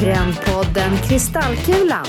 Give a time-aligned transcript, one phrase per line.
[0.00, 2.06] Trendpodden Kristallkulan.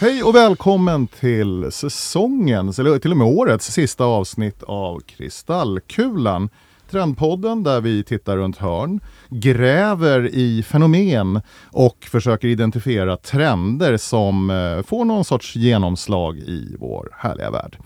[0.00, 6.48] Hej och välkommen till säsongens, eller till och med årets sista avsnitt av Kristallkulan.
[6.90, 14.82] Trendpodden där vi tittar runt hörn, gräver i fenomen och försöker identifiera trender som eh,
[14.82, 17.76] får någon sorts genomslag i vår härliga värld.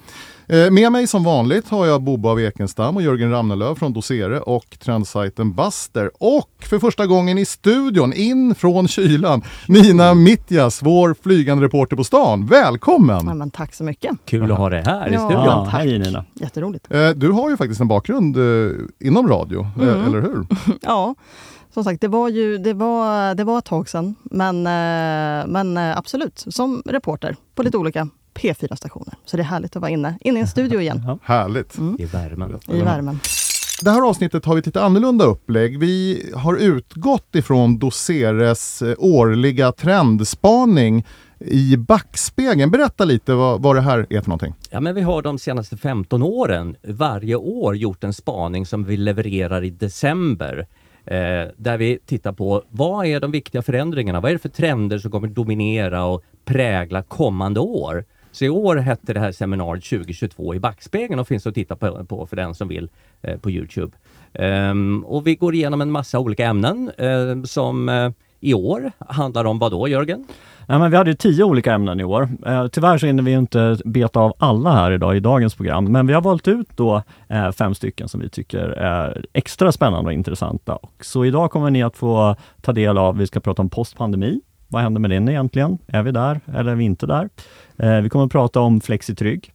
[0.51, 4.41] Eh, med mig som vanligt har jag Bobo av Ekenstam och Jörgen Ramnelöv från Dosere
[4.41, 6.11] och trendsajten Buster.
[6.21, 12.05] Och för första gången i studion, in från kylan, Nina Mittjas, vår flygande reporter på
[12.05, 12.47] stan.
[12.47, 13.21] Välkommen!
[13.27, 14.11] Ja, men tack så mycket.
[14.24, 15.65] Kul att ha dig här i Ja, studion.
[15.65, 15.73] tack.
[15.74, 16.24] hej Nina.
[16.34, 16.93] Jätteroligt.
[16.93, 18.71] Eh, Du har ju faktiskt en bakgrund eh,
[19.05, 20.05] inom radio, Mm.
[20.05, 20.46] eller hur?
[20.80, 21.15] Ja,
[21.74, 24.15] som sagt, det var ju det var, det var ett tag sedan.
[24.23, 24.62] Men,
[25.52, 29.15] men absolut, som reporter på lite olika P4-stationer.
[29.24, 31.79] Så det är härligt att vara inne, inne i en studio igen, Härligt.
[31.98, 32.59] I värmen.
[32.69, 33.21] i värmen.
[33.82, 35.79] Det här avsnittet har vi ett lite annorlunda upplägg.
[35.79, 41.07] Vi har utgått ifrån Doseres eh, årliga trendspaning
[41.40, 42.71] i backspegeln.
[42.71, 44.54] Berätta lite vad, vad det här är för någonting.
[44.70, 48.96] Ja, men vi har de senaste 15 åren varje år gjort en spaning som vi
[48.96, 50.66] levererar i december.
[51.04, 51.15] Eh,
[51.57, 54.20] där vi tittar på vad är de viktiga förändringarna?
[54.20, 58.04] Vad är det för trender som kommer dominera och prägla kommande år?
[58.32, 62.04] Så i år hette det här seminariet 2022 i backspegeln och finns att titta på,
[62.04, 62.88] på för den som vill
[63.23, 63.96] eh, på Youtube.
[64.32, 68.10] Um, och vi går igenom en massa olika ämnen eh, som eh,
[68.41, 70.26] i år handlar om vad då Jörgen?
[70.66, 72.28] Ja, men vi hade ju tio olika ämnen i år.
[72.47, 76.06] Eh, tyvärr så hinner vi inte beta av alla här idag i dagens program, men
[76.06, 80.12] vi har valt ut då eh, fem stycken som vi tycker är extra spännande och
[80.12, 80.76] intressanta.
[80.76, 84.41] Och så idag kommer ni att få ta del av, vi ska prata om postpandemi.
[84.69, 85.78] Vad händer med den egentligen?
[85.87, 87.28] Är vi där eller är vi inte där?
[87.77, 89.53] Eh, vi kommer att prata om Flexitrygg.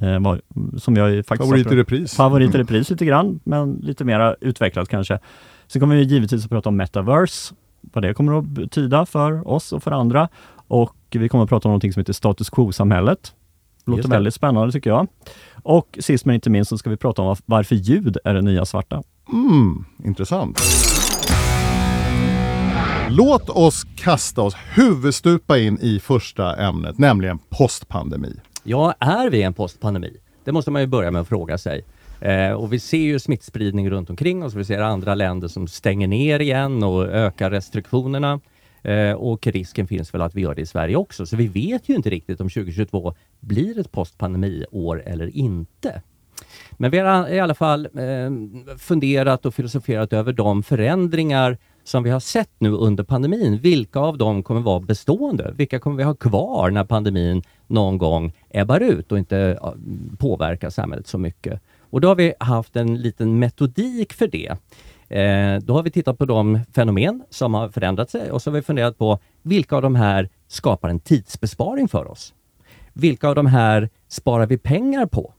[0.00, 0.40] Eh, vad,
[0.78, 2.14] som jag faktiskt Favorit i repris.
[2.14, 5.18] favorit i repris lite grann, men lite mer utvecklat kanske.
[5.66, 9.72] Sen kommer vi givetvis att prata om metaverse, vad det kommer att betyda för oss
[9.72, 10.28] och för andra.
[10.68, 13.32] Och vi kommer att prata om någonting som heter status quo-samhället.
[13.86, 15.06] Låter väldigt spännande tycker jag.
[15.62, 18.42] Och sist men inte minst så ska vi prata om varf- varför ljud är det
[18.42, 19.02] nya svarta.
[19.32, 20.58] Mm, intressant.
[23.10, 28.40] Låt oss kasta oss huvudstupa in i första ämnet, nämligen postpandemi.
[28.62, 30.16] Ja, är vi en postpandemi?
[30.44, 31.84] Det måste man ju börja med att fråga sig.
[32.20, 34.54] Eh, och vi ser ju smittspridning runt omkring oss.
[34.54, 38.40] Vi ser andra länder som stänger ner igen och ökar restriktionerna.
[38.82, 41.26] Eh, och risken finns väl att vi gör det i Sverige också.
[41.26, 46.02] Så vi vet ju inte riktigt om 2022 blir ett postpandemiår eller inte.
[46.70, 52.10] Men vi har i alla fall eh, funderat och filosoferat över de förändringar som vi
[52.10, 53.58] har sett nu under pandemin.
[53.58, 55.52] Vilka av dem kommer vara bestående?
[55.56, 59.58] Vilka kommer vi ha kvar när pandemin någon gång ebbar ut och inte
[60.18, 61.60] påverkar samhället så mycket?
[61.80, 64.48] Och då har vi haft en liten metodik för det.
[65.08, 68.54] Eh, då har vi tittat på de fenomen som har förändrat sig och så har
[68.54, 72.34] vi funderat på vilka av de här skapar en tidsbesparing för oss?
[72.92, 75.32] Vilka av de här sparar vi pengar på?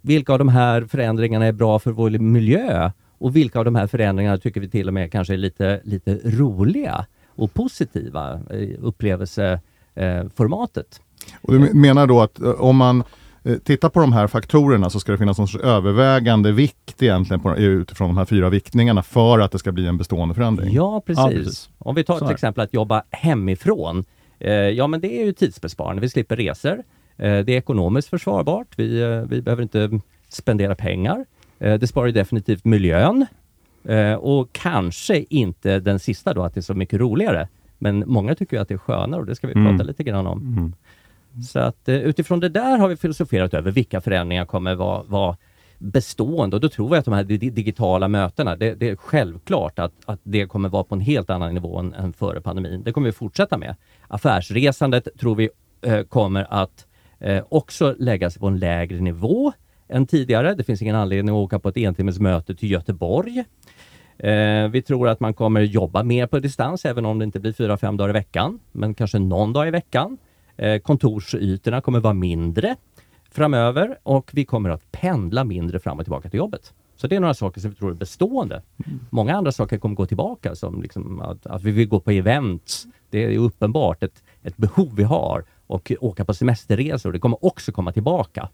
[0.00, 2.90] Vilka av de här förändringarna är bra för vår miljö?
[3.20, 6.18] Och vilka av de här förändringarna tycker vi till och med kanske är lite, lite
[6.24, 11.00] roliga och positiva i upplevelseformatet?
[11.42, 13.04] Och du menar då att eh, om man
[13.44, 17.40] eh, tittar på de här faktorerna så ska det finnas någon sorts övervägande vikt egentligen
[17.40, 20.74] på, utifrån de här fyra viktningarna för att det ska bli en bestående förändring?
[20.74, 21.24] Ja, precis.
[21.24, 21.70] Ja, precis.
[21.78, 24.04] Om vi tar till exempel att jobba hemifrån.
[24.38, 26.02] Eh, ja, men det är ju tidsbesparande.
[26.02, 26.82] Vi slipper resor.
[27.16, 28.68] Eh, det är ekonomiskt försvarbart.
[28.76, 31.24] Vi, eh, vi behöver inte spendera pengar.
[31.60, 33.26] Eh, det sparar definitivt miljön.
[33.84, 37.48] Eh, och kanske inte den sista då, att det är så mycket roligare.
[37.78, 39.66] Men många tycker ju att det är skönare och det ska vi Mm.
[39.72, 40.74] prata lite grann om.
[41.52, 45.36] Så att eh, utifrån det där har vi filosoferat över vilka förändringar kommer vara, vara
[45.78, 49.78] bestående och då tror jag att de här di- digitala mötena, det, det är självklart
[49.78, 52.82] att, att det kommer vara på en helt annan nivå än, än före pandemin.
[52.84, 53.76] Det kommer vi fortsätta med.
[54.08, 55.50] Affärsresandet tror vi
[55.82, 56.86] eh, kommer att
[57.18, 59.52] eh, också läggas på en lägre nivå
[59.90, 60.54] än tidigare.
[60.54, 63.44] Det finns ingen anledning att åka på ett entimmesmöte till Göteborg.
[64.18, 67.52] Eh, vi tror att man kommer jobba mer på distans, även om det inte blir
[67.52, 70.18] fyra, fem dagar i veckan, men kanske någon dag i veckan.
[70.56, 72.76] Eh, kontorsytorna kommer vara mindre
[73.30, 76.72] framöver och vi kommer att pendla mindre fram och tillbaka till jobbet.
[76.96, 78.62] Så det är några saker som vi tror är bestående.
[79.10, 82.86] Många andra saker kommer gå tillbaka, som liksom att, att vi vill gå på events.
[83.10, 87.12] Det är uppenbart ett, ett behov vi har och åka på semesterresor.
[87.12, 88.48] Det kommer också komma tillbaka.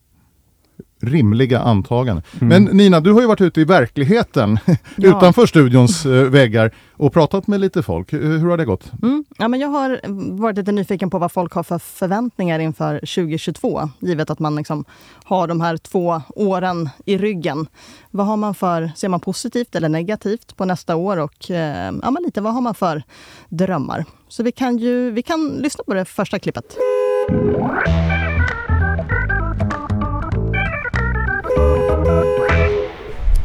[1.06, 2.24] Rimliga antaganden.
[2.40, 2.48] Mm.
[2.48, 4.58] Men Nina, du har ju varit ute i verkligheten
[4.96, 5.16] Ja.
[5.18, 8.12] utanför studions eh, väggar och pratat med lite folk.
[8.12, 8.92] Hur, hur har det gått?
[9.02, 9.24] Mm.
[9.38, 10.00] Ja, men jag har
[10.40, 14.84] varit lite nyfiken på vad folk har för förväntningar inför 2022, givet att man liksom
[15.24, 17.66] har de här två åren i ryggen.
[18.10, 22.10] Vad har man för, ser man positivt eller negativt på nästa år och eh, ja,
[22.10, 23.02] men lite vad har man för
[23.48, 24.04] drömmar?
[24.28, 26.76] Så vi kan ju vi kan lyssna på det första klippet.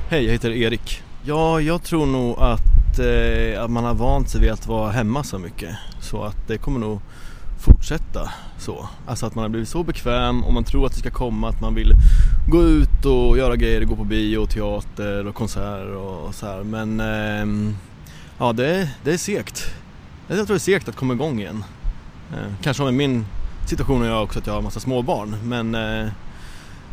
[0.10, 1.04] Hej, jag heter Erik.
[1.24, 5.24] Ja, jag tror nog att, eh, att man har vant sig vid att vara hemma
[5.24, 5.76] så mycket.
[6.02, 7.00] Så att det kommer nog
[7.60, 8.88] fortsätta så.
[9.08, 11.62] Alltså att man har blivit så bekväm och man tror att det ska komma att
[11.62, 11.94] man vill
[12.50, 16.64] gå ut och göra grejer, gå på bio, teater och konserter och så här.
[16.64, 17.74] Men eh,
[18.38, 19.64] ja, det, är- det är segt.
[20.28, 21.64] Jag tror det är segt att komma igång igen.
[22.34, 23.26] Eh, kanske med min
[23.70, 26.08] situation och jag också att jag har massa småbarn men eh,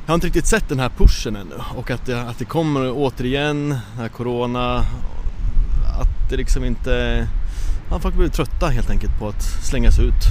[0.09, 2.93] jag har inte riktigt sett den här pushen ännu och att det, att det kommer
[2.93, 4.79] återigen, den här Corona,
[6.01, 7.27] att det liksom inte,
[7.91, 10.25] ja, folk blir trötta helt enkelt på att slängas ut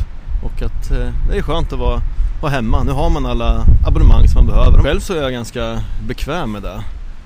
[0.44, 2.02] och att eh, det är skönt att vara,
[2.42, 2.84] vara hemma.
[2.84, 4.84] Nu har man alla abonnemang som man behöver.
[4.84, 6.84] Själv så är jag ganska bekväm med det.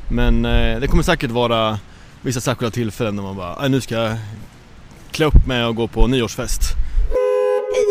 [0.09, 1.79] Men eh, det kommer säkert vara
[2.21, 4.17] vissa särskilda tillfällen när man bara, nu ska jag
[5.11, 6.61] klä upp mig och gå på nyårsfest.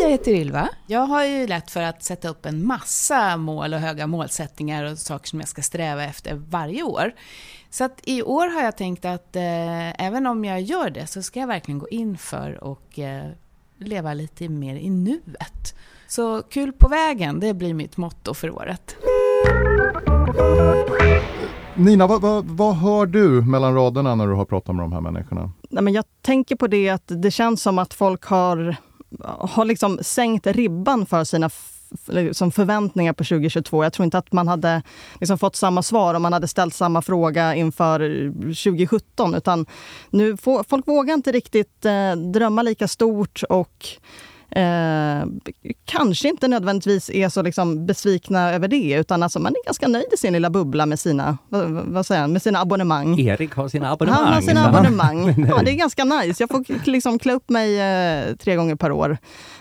[0.01, 0.69] Jag heter Ylva.
[0.87, 4.97] Jag har ju lätt för att sätta upp en massa mål och höga målsättningar och
[4.97, 7.11] saker som jag ska sträva efter varje år.
[7.69, 11.23] Så att i år har jag tänkt att eh, även om jag gör det så
[11.23, 13.25] ska jag verkligen gå in för och eh,
[13.77, 15.75] leva lite mer i nuet.
[16.07, 18.95] Så kul på vägen, det blir mitt motto för året.
[21.75, 25.01] Nina, vad, vad, vad hör du mellan raderna när du har pratat med de här
[25.01, 25.51] människorna?
[25.69, 28.75] Nej, men jag tänker på det att det känns som att folk har,
[29.39, 31.49] har liksom sänkt ribban för sina
[32.05, 33.83] liksom förväntningar på 2022.
[33.83, 34.81] Jag tror inte att man hade
[35.19, 37.99] liksom fått samma svar om man hade ställt samma fråga inför
[38.63, 39.35] 2017.
[39.35, 39.65] Utan
[40.09, 43.87] nu folk vågar inte riktigt eh, drömma lika stort och
[44.55, 45.27] eh,
[45.85, 48.93] kanske inte nödvändigtvis är så liksom besvikna över det.
[48.93, 52.21] Utan alltså man är ganska nöjd i sin lilla bubbla med sina, vad, vad säger
[52.21, 53.19] han, med sina abonnemang.
[53.19, 54.23] Erik har sina abonnemang.
[54.25, 55.45] Han har sina abonnemang.
[55.49, 56.43] Ja, det är ganska nice.
[56.43, 59.17] Jag får liksom klä upp mig eh, tre gånger per år.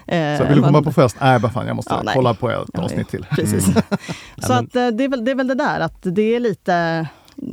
[0.06, 1.16] Eh, Så vill du komma men- på fest?
[1.20, 3.26] Nej, vad fan, jag måste Ja, kolla på ett Ja, avsnitt till.
[3.30, 3.68] Precis.
[3.68, 3.82] Mm.
[4.38, 7.06] Så att, eh, det, är väl, det är väl det där, att det är lite,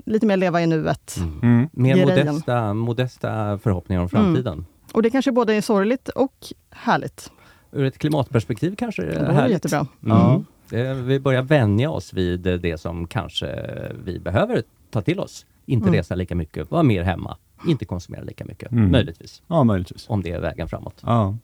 [0.06, 1.16] lite mer leva i nuet.
[1.18, 1.40] Mm.
[1.44, 1.70] Mm.
[1.74, 4.66] Mer modesta, modesta förhoppningar om framtiden.
[4.94, 6.34] Och det kanske både är sorgligt och
[6.72, 7.32] härligt.
[7.72, 9.52] Ur ett klimatperspektiv kanske det Det är var härligt.
[9.66, 9.88] jättebra.
[10.06, 10.46] Mm.
[10.72, 15.46] Eh, Vi börjar vänja oss vid det som kanske vi behöver ta till oss.
[15.66, 15.98] Inte Mm.
[16.00, 17.38] resa lika mycket, vara mer hemma,
[17.68, 18.92] inte konsumera lika mycket, Mm.
[18.92, 19.42] möjligtvis.
[19.48, 20.06] Ja, möjligtvis.
[20.10, 20.96] Om det är vägen framåt.
[21.06, 21.38] Ja.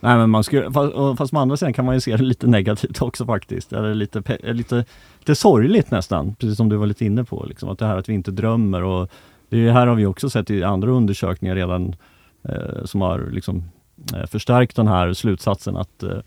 [0.00, 2.22] Nej, men man skulle, fast, och- fast å andra sidan kan man ju se det
[2.22, 3.72] lite negativt också faktiskt.
[3.72, 4.84] Eller lite, pe- lite,
[5.18, 7.44] lite sorgligt nästan, precis som du var lite inne på.
[7.48, 8.82] Liksom, att det här att vi inte drömmer.
[8.82, 9.10] Och
[9.48, 11.94] det här har vi också sett i andra undersökningar redan eh,
[12.84, 13.64] som har liksom,
[14.14, 16.18] eh, förstärkt den här slutsatsen att eh,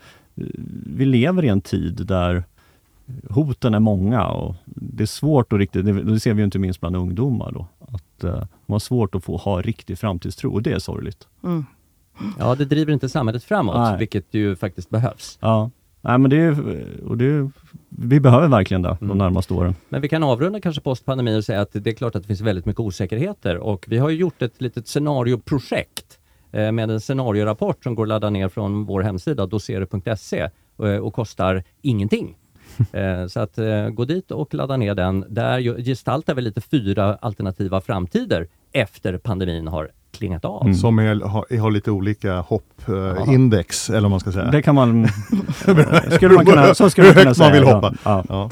[0.85, 2.43] vi lever i en tid där
[3.29, 6.59] hoten är många och det är svårt att riktigt, det, det ser vi ju inte
[6.59, 10.61] minst bland ungdomar då, att eh, de har svårt att få ha riktig framtidstro och
[10.61, 11.27] det är sorgligt.
[11.43, 11.65] Mm.
[12.39, 13.97] Ja, det driver inte samhället framåt, Nej.
[13.97, 15.37] vilket ju faktiskt behövs.
[15.41, 15.69] Ja,
[16.01, 16.55] Nej, men det är,
[17.05, 17.49] och det är,
[17.89, 19.17] vi behöver verkligen det de Mm.
[19.17, 19.75] närmaste åren.
[19.89, 22.41] Men vi kan avrunda kanske postpandemi och säga att det är klart att det finns
[22.41, 26.19] väldigt mycket osäkerheter och vi har ju gjort ett litet scenarioprojekt
[26.51, 30.49] eh, med en scenariorapport som går att ladda ner från vår hemsida docere.se
[30.83, 32.37] eh, och kostar ingenting.
[32.93, 33.59] Eh, Så att
[33.91, 35.25] gå dit och ladda ner den.
[35.29, 40.61] Där gestaltar vi lite fyra alternativa framtider efter pandemin har klingat av.
[40.61, 40.75] Mm.
[40.75, 44.45] Som är, har, har lite olika hoppindex, eller vad man ska säga.
[44.45, 45.07] Det kan man...
[46.11, 47.49] skulle man kunna, så skulle man kunna säga.
[47.49, 47.93] man vill hoppa.
[48.03, 48.23] Ja.
[48.29, 48.49] Ja.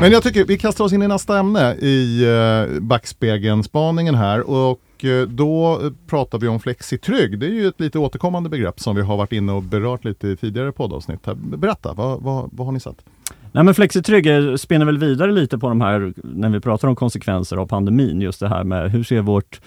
[0.00, 4.80] Men jag tycker vi kastar oss in i nästa ämne i eh, backspegeln-spaningen här och
[5.04, 7.38] Eh, då eh, pratar vi om flexitrygg.
[7.38, 10.28] Det är ju ett lite återkommande begrepp som vi har varit inne och berört lite
[10.28, 11.28] i tidigare poddavsnitt.
[11.34, 13.04] Berätta, vad, vad, vad har ni sett?
[13.52, 16.96] Nej men Flexitrygg eh, spinner väl vidare lite på de här, när vi pratar om
[16.96, 19.60] konsekvenser av pandemin, just det här med hur ser vårt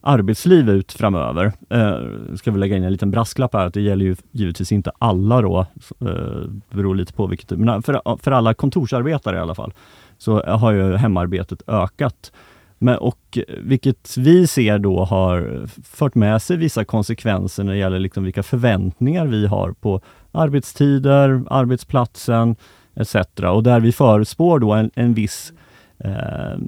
[0.00, 1.52] arbetsliv ut framöver?
[1.70, 1.96] Eh,
[2.36, 5.42] ska vi lägga in en liten brasklapp här, att det gäller ju givetvis inte alla
[5.42, 5.66] då,
[6.00, 9.72] eh, beror lite på vilket, typ, men för, för alla kontorsarbetare i alla fall,
[10.18, 12.32] så har ju hemarbetet ökat.
[12.78, 17.98] Men, och vilket vi ser då har fört med sig vissa konsekvenser när det gäller
[17.98, 20.00] liksom vilka förväntningar vi har på
[20.32, 22.56] arbetstider, arbetsplatsen,
[22.96, 23.16] etc.
[23.42, 25.52] Och där vi förutspår då en, en viss
[25.98, 26.58] eh,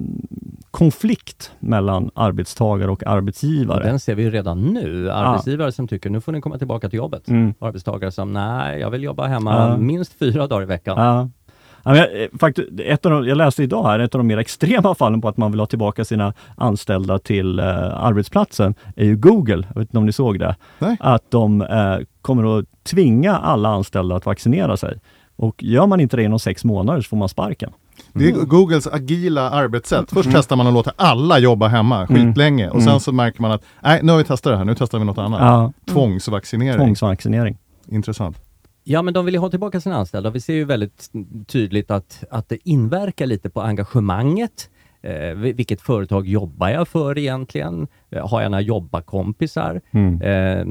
[0.71, 3.83] konflikt mellan arbetstagare och arbetsgivare.
[3.83, 5.11] den ser vi ju redan nu.
[5.11, 7.27] Arbetsgivare som tycker nu får ni komma tillbaka till jobbet.
[7.27, 7.53] Mm.
[7.59, 9.77] Arbetstagare som nej, jag vill jobba hemma Ja.
[9.77, 10.97] minst fyra dagar i veckan.
[10.97, 11.29] Ja.
[11.83, 12.27] Jag, eh,
[12.85, 15.37] ett av de, jag läste idag här, ett av de mer extrema fallen på att
[15.37, 17.65] man vill ha tillbaka sina anställda till eh,
[18.03, 19.67] arbetsplatsen är ju Google.
[19.73, 20.55] Jag vet inte om ni såg det?
[20.79, 20.97] Nej.
[20.99, 24.99] Att de eh, kommer att tvinga alla anställda att vaccinera sig.
[25.35, 27.71] Och gör man inte det inom sex månader så får man sparken.
[28.13, 30.11] Det är Googles agila arbetssätt.
[30.11, 32.07] Först testar man att låta alla jobba hemma Mm.
[32.27, 32.99] skitlänge och sen Mm.
[32.99, 35.17] så märker man att nej, nu har vi testat det här, nu testar vi något
[35.17, 35.41] annat.
[35.41, 36.77] Ja, Tvångsvaccinering.
[36.77, 37.57] tvångsvaccinering.
[37.91, 38.37] Intressant.
[38.83, 40.29] Ja, men de vill ju ha tillbaka sina anställda.
[40.29, 41.11] Vi ser ju väldigt
[41.47, 44.69] tydligt att, att det inverkar lite på engagemanget.
[45.03, 47.87] Eh, vil- vilket företag jobbar jag för egentligen?
[48.09, 49.81] Eh, har jag några jobbarkompisar?
[49.91, 50.21] Mm.
[50.21, 50.65] Eh,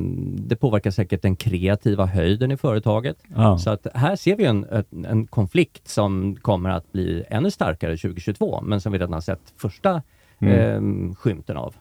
[0.49, 3.17] det påverkar säkert den kreativa höjden i företaget.
[3.37, 3.59] Ja.
[3.59, 7.97] Så att här ser vi en, en, en konflikt som kommer att bli ännu starkare
[7.97, 10.03] 2022, men som vi redan har sett första
[10.43, 11.09] Mm.
[11.11, 11.75] eh, skymten av.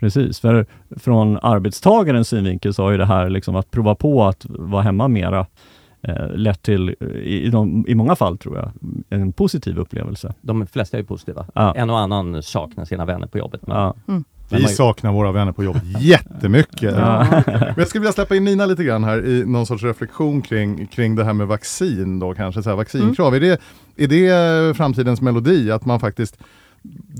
[0.00, 4.46] Precis, för från arbetstagarens synvinkel så har ju det här liksom att prova på att
[4.48, 5.46] vara hemma mera
[6.02, 6.90] eh, lett till,
[7.24, 8.70] i, de, i många fall tror jag,
[9.08, 10.34] en positiv upplevelse.
[10.40, 11.46] De flesta är ju positiva.
[11.54, 11.74] Ja.
[11.74, 13.66] En och annan saknar sina vänner på jobbet.
[13.66, 13.94] Men, Ja.
[14.06, 16.94] men Vi saknar våra vänner på jobbet jättemycket.
[16.96, 17.26] Ja.
[17.46, 20.86] Men jag skulle vilja släppa in Nina lite grann här i någon sorts reflektion kring,
[20.86, 23.34] kring det här med vaccin då kanske, så här, vaccinkrav.
[23.34, 23.60] Är, det,
[23.96, 25.70] är det framtidens melodi?
[25.70, 26.38] Att man faktiskt,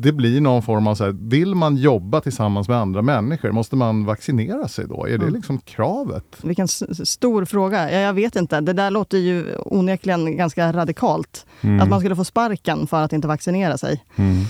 [0.02, 3.76] det blir någon form av så här, vill man jobba tillsammans med andra människor, måste
[3.76, 5.06] man vaccinera sig då?
[5.06, 5.34] Är det Mm.
[5.34, 6.24] liksom kravet?
[6.42, 7.92] Vilken stor fråga.
[7.92, 8.60] Ja, jag vet inte.
[8.60, 11.46] Det där låter ju onekligen ganska radikalt.
[11.60, 11.80] Mm.
[11.80, 14.04] Att man skulle få sparken för att inte vaccinera sig.
[14.16, 14.40] Mm.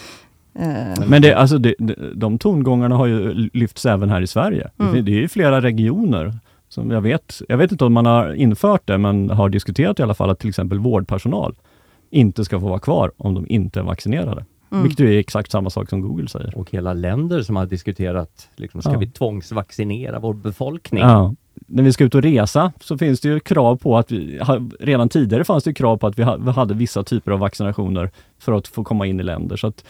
[0.55, 4.71] Eh, Men det, alltså det, det, de tongångarna har ju lyfts även här i Sverige.
[4.77, 5.05] Det Mm.
[5.05, 6.39] Det är ju flera regioner
[6.69, 10.03] som jag vet, jag vet inte om man har infört det, men har diskuterat i
[10.03, 11.55] alla fall att till exempel vårdpersonal
[12.11, 14.45] inte ska få vara kvar om de inte är vaccinerade.
[14.71, 14.85] Mm.
[14.85, 16.59] Vilket är exakt samma sak som Google säger.
[16.59, 18.99] Och hela länder som har diskuterat, liksom, ska Ja.
[18.99, 21.03] vi tvångsvaccinera vår befolkning?
[21.03, 21.35] Ja.
[21.67, 24.41] När vi ska ut och resa så finns det ju krav på att vi,
[24.81, 27.39] redan tidigare fanns det ju krav på att vi, ha, vi hade vissa typer av
[27.39, 29.57] vaccinationer för att få komma in i länder.
[29.57, 29.85] Så att,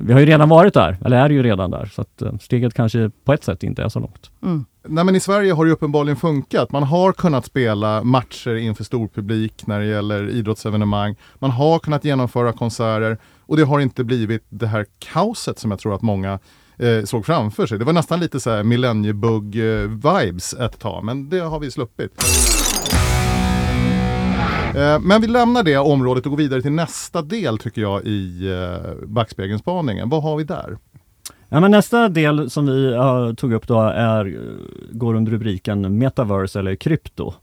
[0.00, 2.74] vi har ju redan varit där, eller är ju redan där, så att eh, steget
[2.74, 4.30] kanske på ett sätt inte är så långt.
[4.42, 4.64] mm.
[4.88, 6.72] Nej men i Sverige har det uppenbarligen funkat.
[6.72, 11.16] Man har kunnat spela matcher inför stor publik när det gäller idrottsevenemang.
[11.38, 15.80] Man har kunnat genomföra konserter och det har inte blivit det här kaoset som jag
[15.80, 16.38] tror att många
[16.76, 17.78] eh, såg framför sig.
[17.78, 22.12] Det var nästan lite så här millenniebug-vibes ett tag, men det har vi sluppit.
[24.76, 28.50] Eh, men vi lämnar det området och går vidare till nästa del tycker jag i
[28.52, 30.08] eh, backspegelspaningen.
[30.08, 30.78] Vad har vi där?
[31.48, 34.38] Ja, men nästa del som vi uh, tog upp då är,
[34.92, 37.34] går under rubriken Metaverse eller krypto.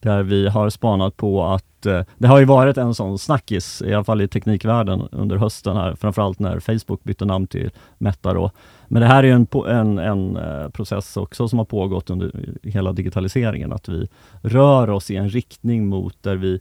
[0.00, 3.94] Där vi har spanat på att eh, det har ju varit en sån snackis, i
[3.94, 8.50] alla fall i teknikvärlden under hösten här, framförallt när Facebook bytte namn till Meta då.
[8.88, 12.30] Men det här är en, en, en eh, process också som har pågått under
[12.62, 14.08] hela digitaliseringen, att vi
[14.42, 16.60] rör oss i en riktning mot där vi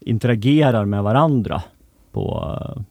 [0.00, 1.62] interagerar med varandra
[2.12, 2.82] på, eh,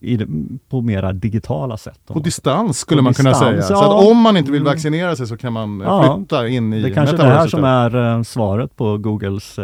[0.00, 0.26] i,
[0.68, 2.00] på mera digitala sätt.
[2.06, 3.62] På distans skulle På man kunna distans, säga.
[3.62, 3.98] Så ja.
[4.00, 4.72] att om man inte vill Mm.
[4.72, 6.16] vaccinera sig så kan man eh, Ja.
[6.16, 9.58] flytta in i Det är kanske är det här som är svaret på Googles...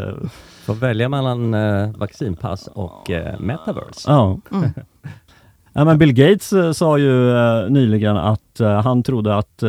[0.64, 1.52] Får välja mellan
[1.92, 4.10] vaccinpass och metaverse.
[4.10, 4.38] ja.
[4.52, 4.70] Mm.
[5.78, 9.62] ja, men Bill Gates eh, sa ju eh, nyligen att eh, han trodde att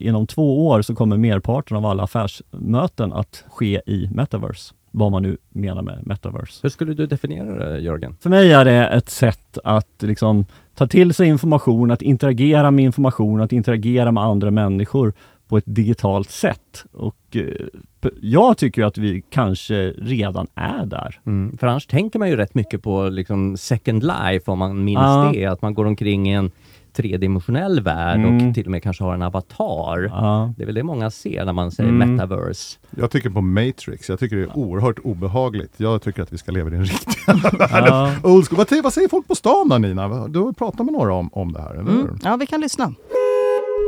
[0.00, 4.74] inom två år så kommer merparten av alla affärsmöten att ske i metaverse.
[4.90, 6.60] Vad man nu menar med metaverse.
[6.62, 8.16] Hur skulle du definiera det, Jörgen?
[8.20, 12.84] För mig är det ett sätt att liksom ta till sig information, att interagera med
[12.84, 15.12] information, att interagera med andra människor
[15.54, 16.84] på ett digitalt sätt.
[16.92, 21.20] Och eh, jag tycker att vi kanske redan är där.
[21.26, 21.56] Mm.
[21.58, 25.30] För annars tänker man ju rätt mycket på liksom second life, om man minns Ja.
[25.34, 25.46] det.
[25.46, 26.50] Att man går omkring i en
[26.92, 28.48] tredimensionell värld Mm.
[28.48, 30.10] och till och med kanske har en avatar.
[30.12, 30.52] Ja.
[30.56, 32.14] Det är väl det många ser när man säger Mm.
[32.14, 32.78] metaverse.
[32.96, 35.72] Jag tycker på Matrix, jag tycker det är oerhört obehagligt.
[35.76, 37.88] Jag tycker att vi ska leva i den riktiga världen.
[37.88, 38.12] Ja.
[38.22, 38.56] Old school.
[38.82, 40.28] Vad, säger folk på stan då Nina?
[40.28, 42.00] Du har pratat med några om, om det här, eller hur?
[42.00, 42.18] Mm.
[42.24, 42.94] Ja, vi kan lyssna.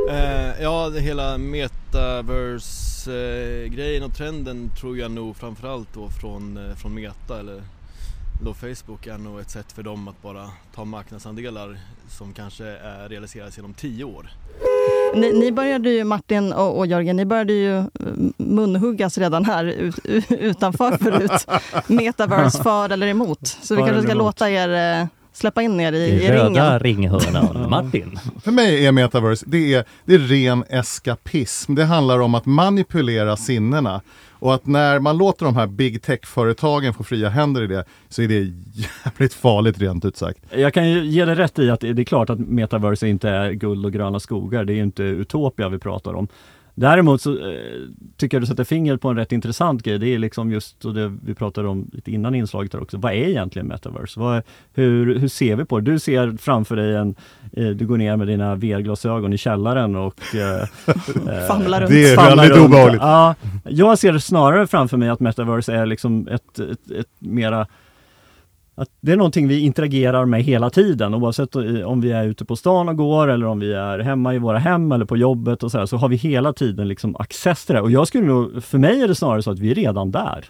[0.09, 6.93] Eh, ja, det hela metaverse-grejen och trenden tror jag nog framförallt då från, eh, från
[6.93, 7.61] Meta eller
[8.43, 11.77] då Facebook är nog ett sätt för dem att bara ta marknadsandelar
[12.09, 14.29] som kanske är realiseras inom tio år.
[15.15, 17.83] Ni, ni började ju, Martin och, och Jörgen, ni började ju eh,
[18.37, 19.99] munhuggas redan här ut,
[20.29, 21.47] utanför förut.
[21.87, 23.47] Metaverse för eller emot.
[23.47, 25.07] Så vi kanske ska låta er eh,
[25.37, 27.19] släppa in er i, I i röda ringen.
[27.19, 27.69] ringhörnan.
[27.69, 28.19] Martin.
[28.43, 31.75] För mig är metaverse, det är, det är ren eskapism.
[31.75, 34.01] Det handlar om att manipulera sinnena.
[34.39, 38.21] Och att när man låter de här big tech-företagen få fria händer i det, så
[38.21, 38.53] är det
[39.03, 40.39] jävligt farligt rent ut sagt.
[40.51, 43.51] Jag kan ju ge dig rätt i att det är klart att metaverse inte är
[43.51, 44.65] guld och gröna skogar.
[44.65, 46.27] Det är ju inte Utopia vi pratar om.
[46.79, 47.55] Däremot så eh,
[48.17, 49.99] tycker jag du sätter fingret på en rätt intressant grej.
[49.99, 53.11] Det är liksom just, och det vi pratade om lite innan inslaget här också, vad
[53.11, 54.19] är egentligen metaverse?
[54.19, 54.43] Vad,
[54.73, 55.91] hur, hur ser vi på det?
[55.91, 57.15] Du ser framför dig en,
[57.53, 60.67] eh, du går ner med dina VR-glasögon i källaren och eh,
[61.47, 61.91] Famlar runt.
[61.91, 63.01] Det är väldigt obehagligt.
[63.01, 67.67] Ja, jag ser snarare framför mig att metaverse är liksom ett, ett, ett mera
[68.77, 71.55] att det är någonting vi interagerar med hela tiden oavsett
[71.85, 74.57] om vi är ute på stan och går eller om vi är hemma i våra
[74.57, 77.75] hem eller på jobbet och så här, så har vi hela tiden liksom access till
[77.75, 77.81] det.
[77.81, 80.45] Och jag skulle nog, för mig är det snarare så att vi är redan där.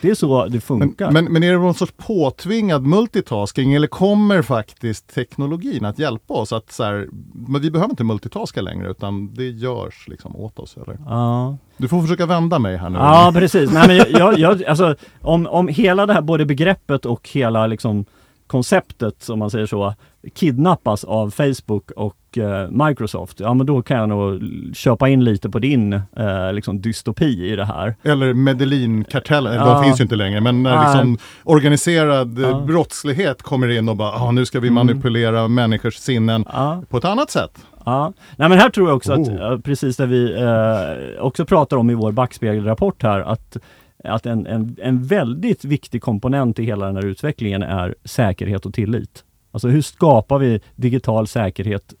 [0.00, 1.10] Det är så det Men, funkar.
[1.10, 6.52] men, men är det någon sorts påtvingad multitasking eller kommer faktiskt teknologin att hjälpa oss?
[6.52, 7.08] att så här,
[7.46, 10.76] men Vi behöver inte multitaska längre utan det görs liksom åt oss.
[10.76, 10.98] Eller?
[11.06, 11.56] ja.
[11.76, 12.98] Du får försöka vända mig här nu.
[12.98, 13.72] Ja precis.
[13.72, 17.66] Nej, men jag, jag, jag, alltså, om, om hela det här, både begreppet och hela
[17.66, 18.04] liksom,
[18.50, 19.94] konceptet, om man säger så,
[20.34, 24.42] kidnappas av Facebook och eh, Microsoft, ja men då kan jag nog
[24.74, 27.94] köpa in lite på din eh, liksom dystopi i det här.
[28.02, 29.64] Eller Medellin-kartellen, Ja.
[29.74, 32.60] de finns ju inte längre, men när liksom organiserad eh, Ja.
[32.60, 34.86] brottslighet kommer in och bara, ah, nu ska vi Mm.
[34.86, 36.82] manipulera människors sinnen Ja.
[36.88, 37.58] på ett annat sätt.
[37.84, 39.52] Ja, Nej, men här tror jag också att, Oh.
[39.52, 43.56] eh, precis det vi eh, också pratar om i vår backspegelrapport här, att,
[44.04, 48.74] att en, en, en väldigt viktig komponent i hela den här utvecklingen är säkerhet och
[48.74, 49.24] tillit.
[49.52, 51.94] Alltså hur skapar vi digital säkerhet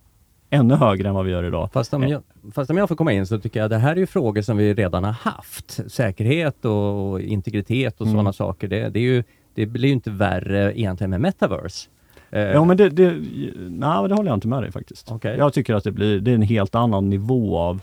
[0.50, 1.68] ännu högre än vad vi gör idag?
[1.72, 2.22] Fast om, jag,
[2.54, 4.56] fast om jag får komma in så tycker jag det här är ju frågor som
[4.56, 5.80] vi redan har haft.
[5.92, 8.14] Säkerhet och integritet och Mm.
[8.14, 8.68] sådana saker.
[8.68, 11.88] Det, det, är ju, det blir ju inte värre egentligen med metaverse.
[12.30, 13.10] Eh, Ja men det, det,
[13.56, 15.12] nej, det håller jag inte med dig faktiskt.
[15.12, 15.36] Okej.
[15.38, 17.82] Jag tycker att det blir det är en helt annan nivå av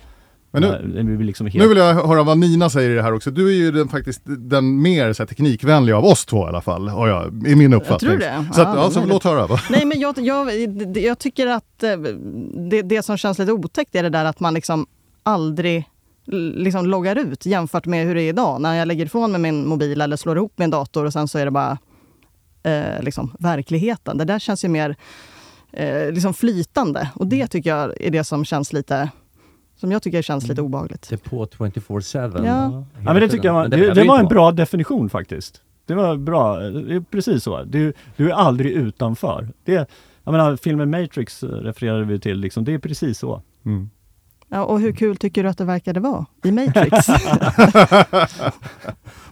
[0.52, 2.94] Men nu, Nej, det blir liksom helt, nu vill jag höra vad Nina säger i
[2.94, 3.32] det här också.
[3.32, 6.62] Du är ju den, faktiskt den mer så här, teknikvänliga av oss två i alla
[6.62, 8.10] fall, har jag, i min uppfattning.
[8.12, 8.46] tror det.
[8.54, 9.48] Så, att, Ja, ja, så låt höra.
[9.48, 9.60] Va?
[9.70, 10.52] Nej, men jag, jag,
[10.98, 11.98] jag tycker att eh,
[12.70, 14.88] det, det som känns lite otäckt är det där att man liksom
[15.24, 15.86] aldrig
[16.56, 18.62] liksom loggar ut jämfört med hur det är idag.
[18.62, 21.38] När jag lägger ifrån mig min mobil eller slår ihop min dator och sen så
[21.38, 21.78] är det bara
[22.64, 24.18] eh, liksom verkligheten.
[24.18, 24.96] Det där känns ju mer
[25.74, 29.10] eh, liksom flytande och det tycker jag är det som känns lite
[29.78, 31.10] som jag tycker känns lite obehagligt.
[31.10, 32.46] Det är på 24-7.
[32.46, 32.86] Ja.
[33.06, 35.62] Ja, men det tycker jag det, det var en bra definition faktiskt.
[35.86, 37.64] Det var bra, det är precis så.
[37.64, 39.48] Du, du är aldrig utanför.
[39.64, 39.90] Det,
[40.24, 43.42] jag menar, filmen Matrix refererade vi till, liksom, det är precis så.
[43.66, 43.90] Mm.
[44.50, 47.08] Ja, och hur kul tycker du att det verkade vara i Matrix?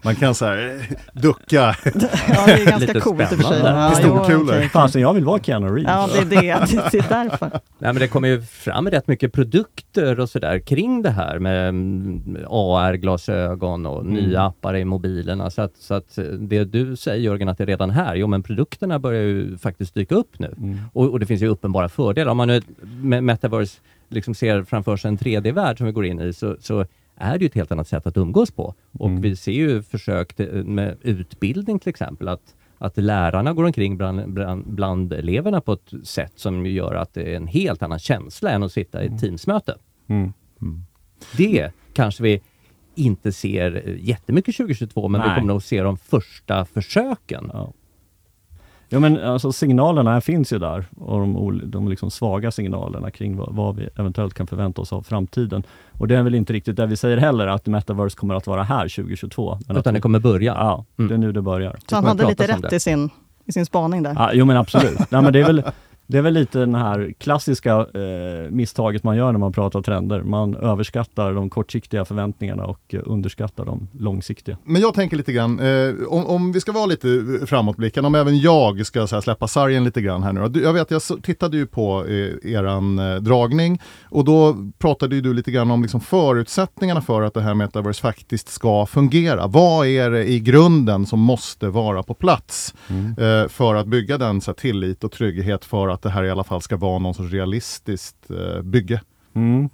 [0.04, 1.76] Man kan så här eh, ducka.
[1.86, 3.60] ja, det är ganska Lite coolt i och för sig.
[3.60, 4.56] Ja, Pistolkulor.
[4.56, 4.70] okej.
[4.70, 5.84] Fasen, jag vill vara Keanu Reeves.
[5.88, 6.92] Ja, det är det.
[6.92, 7.50] Det är därför.
[7.52, 11.70] Nej, men det kommer ju fram rätt mycket produkter och sådär kring det här med
[11.70, 14.14] mm, AR-glasögon och Mm.
[14.14, 15.50] nya appar i mobilerna.
[15.50, 18.44] Så att, så att det du säger Jörgen, att det är redan här, jo men
[18.44, 20.54] produkterna börjar ju faktiskt dyka upp nu.
[20.58, 20.78] Mm.
[20.94, 22.32] Och, och det finns ju uppenbara fördelar.
[22.32, 22.62] Om man nu
[23.02, 26.86] med Metaverse liksom ser framför sig en 3D-värld som vi går in i, så, så
[27.16, 28.76] är det ju ett helt annat sätt att umgås på.
[28.92, 29.22] Och Mm.
[29.22, 34.66] vi ser ju försök med utbildning till exempel, att, att lärarna går omkring bland, bland,
[34.68, 38.64] bland eleverna på ett sätt som gör att det är en helt annan känsla än
[38.64, 39.78] att sitta i ett Teamsmöte.
[40.08, 40.34] Mm.
[41.38, 42.42] Det kanske vi
[42.96, 45.36] inte ser jättemycket 2022, men vi Nej.
[45.36, 47.50] kommer nog se de första försöken.
[47.54, 47.74] Ja.
[48.90, 53.56] Ja men alltså signalerna finns ju där och de, de liksom svaga signalerna kring vad,
[53.56, 55.64] vad vi eventuellt kan förvänta oss av framtiden.
[55.92, 58.64] Och det är väl inte riktigt det vi säger heller att Metaverse kommer att vara
[58.64, 59.58] här 2022.
[59.68, 60.54] Men Utan att, det kommer börja.
[60.54, 61.10] Ja, Mm.
[61.10, 61.78] det är nu det börjar.
[61.90, 63.10] Så han hade lite rätt i sin,
[63.46, 64.14] i sin spaning där.
[64.16, 65.12] Ja, jo men absolut.
[65.12, 65.64] Nej, men det, är väl,
[66.08, 70.22] det är väl lite den här klassiska eh, misstaget man gör när man pratar trender.
[70.22, 74.58] Man överskattar de kortsiktiga förväntningarna och underskattar de långsiktiga.
[74.64, 77.08] Men jag tänker lite grann, eh, om, om vi ska vara lite
[77.46, 80.62] framåtblickande, om även jag ska så här, släppa sargen lite grann här nu.
[80.64, 85.34] Jag vet, jag tittade ju på eh, eran eh, dragning och då pratade ju du
[85.34, 89.48] lite grann om liksom, förutsättningarna för att det här metaverse faktiskt ska fungera.
[89.48, 92.74] Vad är det i grunden som måste vara på plats
[93.18, 96.32] eh, för att bygga den så här, tillit och trygghet för att det här i
[96.32, 99.02] alla fall ska vara någon sorts realistiskt eh, bygge?
[99.34, 99.70] Mm.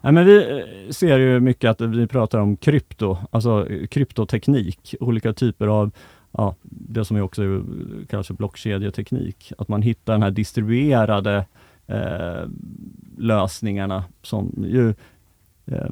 [0.00, 4.94] Ja, men vi eh, ser ju mycket att vi pratar om krypto, alltså eh, kryptoteknik,
[5.00, 5.90] olika typer av
[6.32, 7.62] ja, det som är också
[8.10, 9.52] kallas för blockkedjeteknik.
[9.58, 11.46] Att man hittar den här distribuerade
[11.86, 12.48] eh,
[13.18, 14.94] lösningarna som ju
[15.66, 15.90] eh,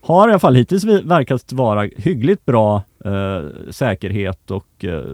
[0.00, 5.04] har i alla fall hittills verkat vara hyggligt bra eh, säkerhet och eh,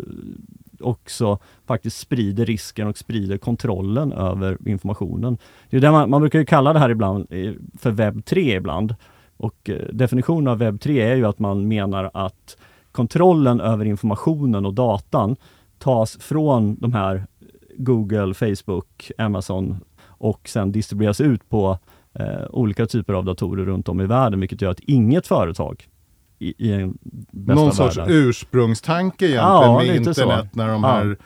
[0.80, 5.38] också faktiskt sprider risken och sprider kontrollen över informationen.
[5.70, 8.56] Det är det man, man brukar ju kalla det här ibland eh, för webb 3
[8.56, 8.94] ibland.
[9.36, 12.56] Och eh, definitionen av webb 3 är ju att man menar att
[12.92, 15.36] kontrollen över informationen och datan
[15.78, 17.26] tas från de här
[17.76, 21.78] Google, Facebook, Amazon och sen distribueras ut på
[22.14, 25.88] eh, olika typer av datorer runt om i världen, vilket gör att inget företag
[26.38, 26.98] i, i en
[27.32, 28.12] bästa Någon sorts världar.
[28.12, 30.20] ursprungstanke egentligen Ja, med lite så.
[30.22, 31.16] internet när de här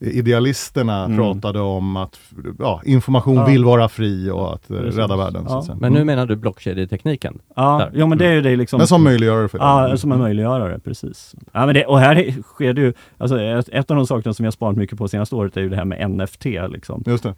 [0.00, 1.16] idealisterna Mm.
[1.16, 2.20] pratade om att
[2.58, 3.44] ja, information Ja.
[3.46, 4.96] vill vara fri och att Precis.
[4.98, 5.44] rädda världen.
[5.48, 5.58] Så Ja.
[5.58, 5.76] att säga.
[5.80, 7.38] Men nu menar du blockkedjetekniken?
[7.56, 7.98] Ja, Där.
[8.00, 8.78] ja men det är ju det liksom.
[8.78, 9.64] Men som möjliggörare för det.
[9.64, 11.34] Ja, som en möjliggörare, precis.
[11.52, 14.44] Ja, men det, och här sker det ju, alltså ett, ett av de sakerna som
[14.44, 17.02] jag sparat mycket på senaste året är ju det här med NFT, liksom.
[17.06, 17.34] Just det.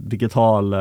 [0.00, 0.80] Digital eh,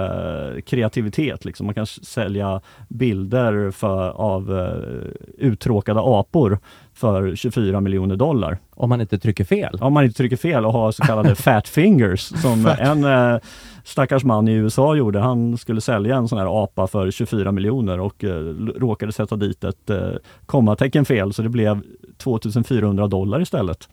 [0.66, 1.66] kreativitet, liksom.
[1.66, 6.60] Man kan sälja bilder för, av eh, uttråkade apor
[7.02, 8.58] för 24 miljoner dollar.
[8.76, 9.78] Om man inte trycker fel?
[9.82, 13.40] Om man inte trycker fel och har så kallade fat fingers som en eh,
[13.84, 15.20] stackars man i USA gjorde.
[15.20, 18.30] Han skulle sälja en sån här apa för 24 miljoner och eh,
[18.76, 20.10] råkade sätta dit ett eh,
[20.46, 21.82] kommatecken fel så det blev
[22.18, 23.90] 2400 dollar istället.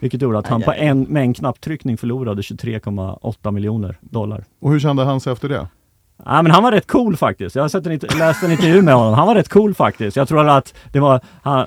[0.00, 4.44] Vilket gjorde att han på en, med en knapptryckning förlorade 23,8 miljoner dollar.
[4.60, 5.66] Och hur kände han sig efter det?
[6.24, 7.56] Ja, men han var rätt cool faktiskt.
[7.56, 9.14] Jag har sett en, läst en intervju med honom.
[9.14, 10.16] Han var rätt cool faktiskt.
[10.16, 11.66] Jag tror att det var, han,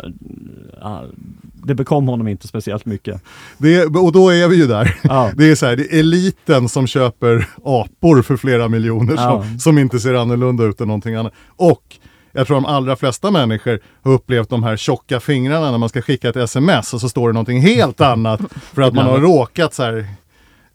[1.63, 3.21] det bekom honom inte speciellt mycket.
[3.57, 4.95] det och då är vi ju där.
[5.03, 5.31] Ja.
[5.35, 9.43] Det är så här, det är eliten som köper apor för flera miljoner Ja.
[9.43, 11.33] som, som inte ser annorlunda ut än någonting annat.
[11.55, 11.83] Och
[12.31, 16.01] jag tror de allra flesta människor har upplevt de här tjocka fingrarna när man ska
[16.01, 18.41] skicka ett sms och så står det någonting helt annat
[18.73, 20.07] för att man har råkat så här,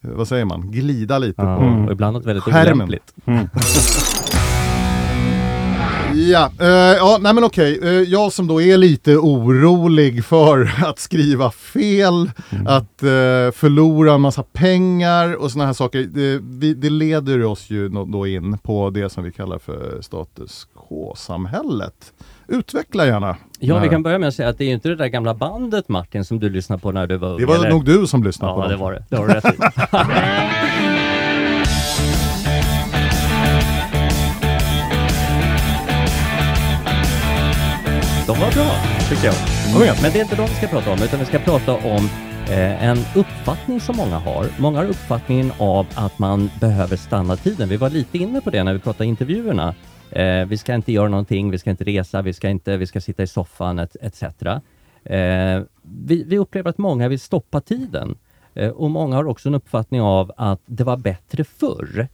[0.04, 2.74] vad säger man, glida lite Ja, på och ibland något väldigt Skärmen.
[2.88, 3.12] olämpligt.
[6.16, 7.78] Ja, eh, ja nej men okej.
[7.82, 12.30] Eh, jag som då är lite orolig för att skriva fel,
[12.66, 16.02] att eh, förlora en massa pengar och sådana här saker.
[16.02, 20.66] Det, vi, det leder oss ju då in på det som vi kallar för status
[20.88, 22.12] quo-samhället.
[22.48, 23.36] Utveckla gärna.
[23.58, 25.34] Ja, vi kan börja med att säga att det är ju inte det där gamla
[25.34, 27.38] bandet Martin som du lyssnade på när du var ung.
[27.38, 27.70] Det var eller?
[27.70, 28.70] nog du som lyssnade på Ja, dem.
[28.70, 29.04] det var det.
[29.08, 29.58] Det har du rätt i.
[38.26, 38.70] De var bra,
[39.08, 39.34] tycker jag.
[39.82, 39.96] Mm.
[40.02, 42.08] Men det är inte de vi ska prata om, utan vi ska prata om
[42.50, 44.46] eh, en uppfattning som många har.
[44.58, 47.68] Många har uppfattningen av att man behöver stanna tiden.
[47.68, 49.74] Vi var lite inne på det när vi pratade intervjuerna.
[50.14, 53.00] Eh, vi ska inte göra någonting, vi ska inte resa, vi ska, inte, vi ska
[53.00, 54.22] sitta i soffan et, etc.
[54.22, 58.18] Eh, vi, vi upplever att många vill stoppa tiden.
[58.54, 62.08] Eh, och många har också en uppfattning av att det var bättre förr.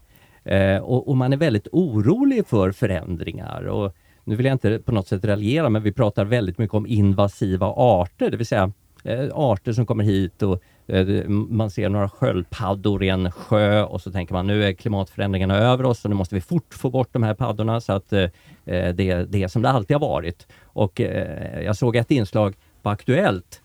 [0.45, 3.63] Eh, och, och man är väldigt orolig för förändringar.
[3.63, 6.87] Och nu vill jag inte på något sätt raljera, men vi pratar väldigt mycket om
[6.87, 8.73] invasiva arter, det vill säga
[9.05, 10.61] eh, arter som kommer hit och eh,
[10.91, 15.59] Eh, man ser några sköldpaddor i en sjö och så tänker man nu är klimatförändringarna
[15.59, 18.23] över oss och nu måste vi fort få bort de här paddorna så att eh,
[18.67, 20.47] eh, det, det är som det alltid har varit.
[20.63, 21.01] Och
[21.65, 23.63] jag såg ett inslag på Aktuellt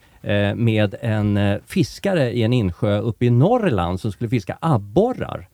[0.55, 5.47] med en fiskare i en insjö uppe i Norrland som skulle fiska abborrar.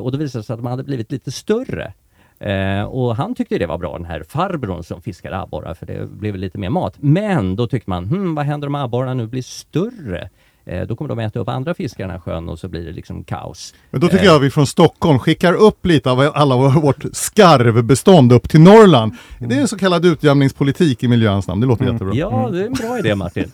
[0.00, 1.92] Och då visade det sig att de hade blivit lite större.
[2.38, 6.10] Eh, och han tyckte det var bra, den här farbrorn som fiskade abborrar, för det
[6.10, 6.94] blev lite mer mat.
[6.98, 10.30] Men då tyckte man, hmm, vad händer om abborrarna nu blir större?
[10.66, 12.84] Eh, då kommer de äta upp andra fiskar i den här sjön och så blir
[12.86, 13.74] det liksom kaos.
[13.90, 18.32] Men då tycker Eh, jag vi från Stockholm skickar upp lite av alla vårt skarvbestånd
[18.32, 19.12] upp till Norrland.
[19.38, 21.60] Det är en så kallad utjämningspolitik i miljöns namn.
[21.60, 22.14] Det låter jättebra.
[22.14, 23.52] Ja, det är en bra idé Martin.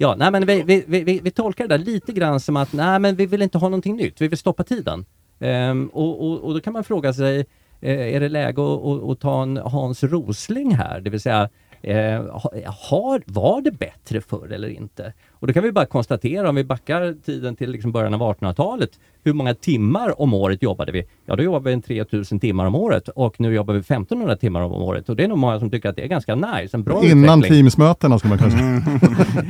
[0.00, 2.98] Ja, nej, men vi, vi, vi, vi, tolkar det där lite grann som att nej,
[2.98, 5.04] men vi vill inte ha någonting nytt, vi vill stoppa tiden.
[5.40, 7.46] Ehm, och, och, och då kan man fråga sig,
[7.80, 11.00] eh, är det läge att, att, att ta en Hans Rosling här?
[11.00, 11.48] Det vill säga,
[11.82, 15.12] eh, ha- har, var det bättre förr eller inte?
[15.40, 18.90] Och då kan vi bara konstatera, om vi backar tiden till liksom början av 1800-talet,
[19.24, 21.04] hur många timmar om året jobbade vi?
[21.26, 24.60] Ja, då jobbade vi en 3000 timmar om året och nu jobbar vi 1500 timmar
[24.60, 26.82] om året och det är nog många som tycker att det är ganska nice, en
[26.82, 27.62] bra Innan utveckling.
[27.62, 28.82] Teamsmötena ska man kanske säga.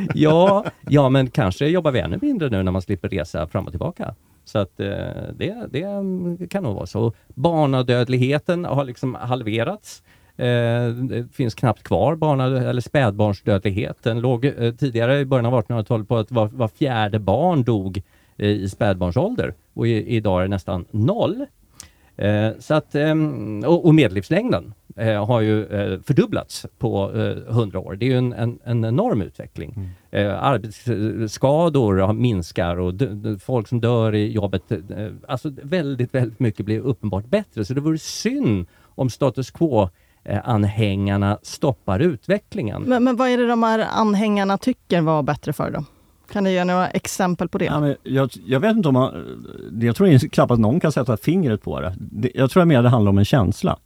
[0.14, 3.72] Ja, ja, men kanske jobbar vi ännu mindre nu när man slipper resa fram och
[3.72, 4.14] tillbaka.
[4.44, 4.87] Så att eh,
[5.37, 5.87] det, det
[6.51, 7.12] kan nog vara så.
[7.35, 10.03] Barnadödligheten har liksom halverats.
[10.38, 13.96] Eh, det finns knappt kvar barna, eller spädbarnsdödlighet.
[14.03, 18.03] Den låg eh, tidigare i början av 1800-talet på att var, var fjärde barn dog
[18.37, 21.46] eh, i spädbarnsålder och i, idag är det nästan noll.
[22.59, 24.74] Så att, ehm, och, och medellivslängden
[25.27, 25.66] har ju
[26.03, 27.96] fördubblats på eh, 100 år.
[27.96, 29.90] Det är ju en, en, en enorm utveckling.
[30.11, 32.94] Eh, arbetsskador minskar och
[33.40, 34.62] folk som dör i jobbet,
[35.29, 37.64] alltså väldigt, väldigt mycket blir uppenbart bättre.
[37.64, 39.88] Så det vore synd om status quo
[40.45, 42.83] anhängarna stoppar utvecklingen.
[42.83, 45.85] Men, men vad är det de här anhängarna tycker var bättre för då?
[46.33, 47.64] Kan du ge några exempel på det?
[47.64, 49.38] Ja, men jag, jag vet inte om man,
[49.81, 51.95] jag tror inte knappast någon kan sätta fingret på det.
[51.99, 52.31] det.
[52.35, 53.79] Jag tror mer det handlar om en känsla.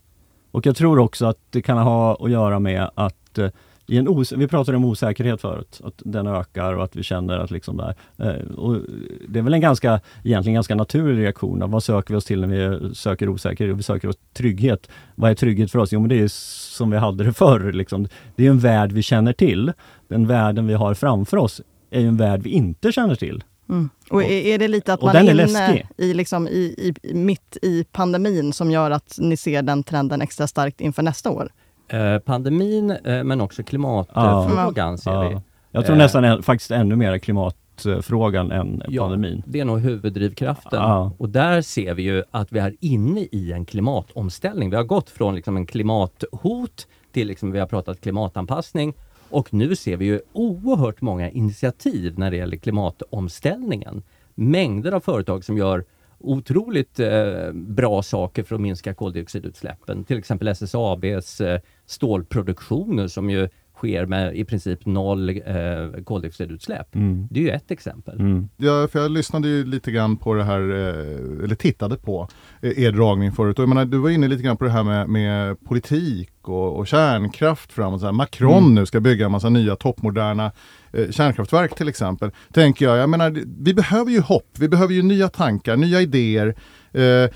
[0.51, 3.49] Och jag tror också att det kan ha att göra med att eh,
[3.87, 7.39] i en os vi pratade om osäkerhet förut, att den ökar och att vi känner
[7.39, 7.95] att liksom där.
[8.17, 8.77] Eh, och
[9.27, 11.71] det är väl en ganska, egentligen ganska naturlig reaktion.
[11.71, 13.77] Vad söker vi oss till när vi söker osäkerhet?
[13.77, 14.89] Vi söker oss trygghet.
[15.15, 15.91] Vad är trygghet för oss?
[15.91, 17.71] Jo, men det är som vi hade det förr.
[17.71, 18.07] Liksom.
[18.35, 19.73] Det är en värld vi känner till.
[20.07, 23.43] Den världen vi har framför oss är en värld vi inte känner till.
[23.69, 23.89] Mm.
[24.09, 27.57] Och är, är, det lite att man är, är inne i, liksom, i, i, mitt
[27.61, 31.49] i pandemin som gör att ni ser den trenden extra starkt inför nästa år?
[31.87, 35.37] Eh, pandemin, eh, men också klimatfrågan ser vi.
[35.71, 39.43] Jag tror eh, nästan är, faktiskt ännu mer klimatfrågan än ja, pandemin.
[39.45, 40.81] Det är nog huvuddrivkraften.
[40.81, 41.11] Ja.
[41.17, 44.69] Och där ser vi ju att vi är inne i en klimatomställning.
[44.69, 48.93] Vi har gått från liksom en klimathot till, liksom, vi har pratat klimatanpassning
[49.29, 54.03] och nu ser vi ju oerhört många initiativ när det gäller klimatomställningen.
[54.35, 55.85] Mängder av företag som gör
[56.23, 60.03] otroligt eh, bra saker för att minska koldioxidutsläppen.
[60.03, 63.49] Till exempel SSABs eh, stålproduktioner som ju
[63.83, 66.95] sker med i princip noll eh, koldioxidutsläpp.
[66.95, 67.27] Mm.
[67.31, 68.19] Det är ju ett exempel.
[68.19, 68.49] Mm.
[68.57, 72.27] Ja, för jag lyssnade ju lite grann på det här, eh, eller tittade på
[72.61, 73.59] eh, er dragning förut.
[73.59, 76.77] Och jag menar, du var inne lite grann på det här med, med politik och,
[76.77, 77.99] och kärnkraft framåt.
[77.99, 78.75] Så här, Macron mm.
[78.75, 80.51] nu ska bygga en massa nya toppmoderna
[80.93, 82.31] eh, kärnkraftverk till exempel.
[82.53, 86.55] Tänker jag, jag menar, vi behöver ju hopp, vi behöver ju nya tankar, nya idéer.
[86.91, 87.29] Eh,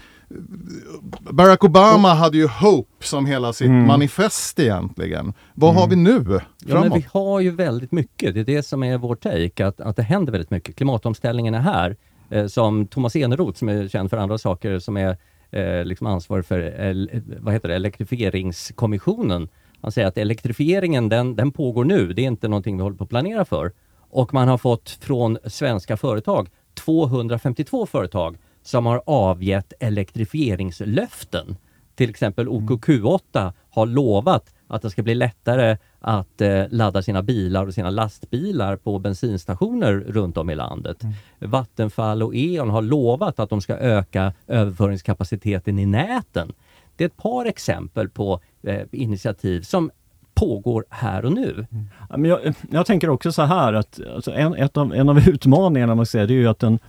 [1.32, 3.88] Barack Obama hade ju Hope som hela sitt mm.
[3.88, 5.34] manifest egentligen.
[5.54, 5.82] Vad mm.
[5.82, 6.44] har vi nu framåt?
[6.66, 8.34] Ja, men vi har ju väldigt mycket.
[8.34, 10.76] Det är det som är vår take, att, att det händer väldigt mycket.
[10.76, 11.96] Klimatomställningen är här.
[12.30, 15.18] Eh, som Thomas Eneroth, som är känd för andra saker, som är
[15.52, 19.50] eh, liksom ansvarig för el, vad heter det, elektrifieringskommissionen.
[19.82, 22.13] Han säger att elektrifieringen den, den pågår nu.
[22.13, 23.72] Det är inte någonting vi håller på att planera för.
[24.10, 31.58] Och man har fått från svenska företag, 252 företag, som har avgett elektrifieringslöften.
[31.95, 32.67] Till exempel mm.
[32.67, 37.89] OKQ8 har lovat att det ska bli lättare att eh, ladda sina bilar och sina
[37.89, 41.03] lastbilar på bensinstationer runt om i landet.
[41.03, 41.15] Mm.
[41.39, 46.53] Vattenfall och E.ON har lovat att de ska öka överföringskapaciteten i näten.
[46.95, 49.91] Det är ett par exempel på eh, initiativ som
[50.34, 51.65] pågår här och nu.
[51.71, 51.88] Mm.
[52.10, 55.95] men jag, jag, tänker också så här att alltså en, ett av, en av utmaningarna
[55.95, 56.80] man ser, det är ju att den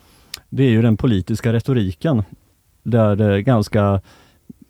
[0.49, 2.23] det är ju den politiska retoriken.
[2.83, 4.01] Där det är ganska,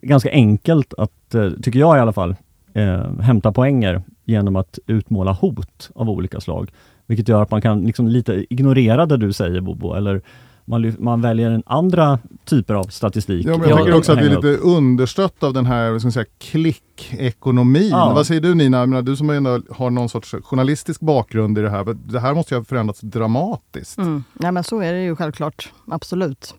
[0.00, 2.36] ganska enkelt att, eh, tycker jag i alla fall,
[2.72, 6.70] eh, hämta poänger genom att utmåla hot av olika slag.
[7.06, 10.22] Vilket gör att man kan liksom lite ignorera det du säger Bobo, eller
[10.68, 13.46] man, man väljer en andra typer av statistik.
[13.46, 16.26] Ja, men jag tycker också att vi är lite understött av den här ska säga,
[16.38, 17.88] klickekonomin.
[17.88, 18.12] Ja.
[18.14, 18.86] Vad säger du Nina?
[18.86, 21.96] Menar, du som ändå har någon sorts journalistisk bakgrund i det här.
[22.12, 23.98] Det här måste ju ha förändrats dramatiskt.
[23.98, 24.24] Mm.
[24.40, 25.72] Ja, men så är det ju självklart.
[25.90, 26.54] Absolut.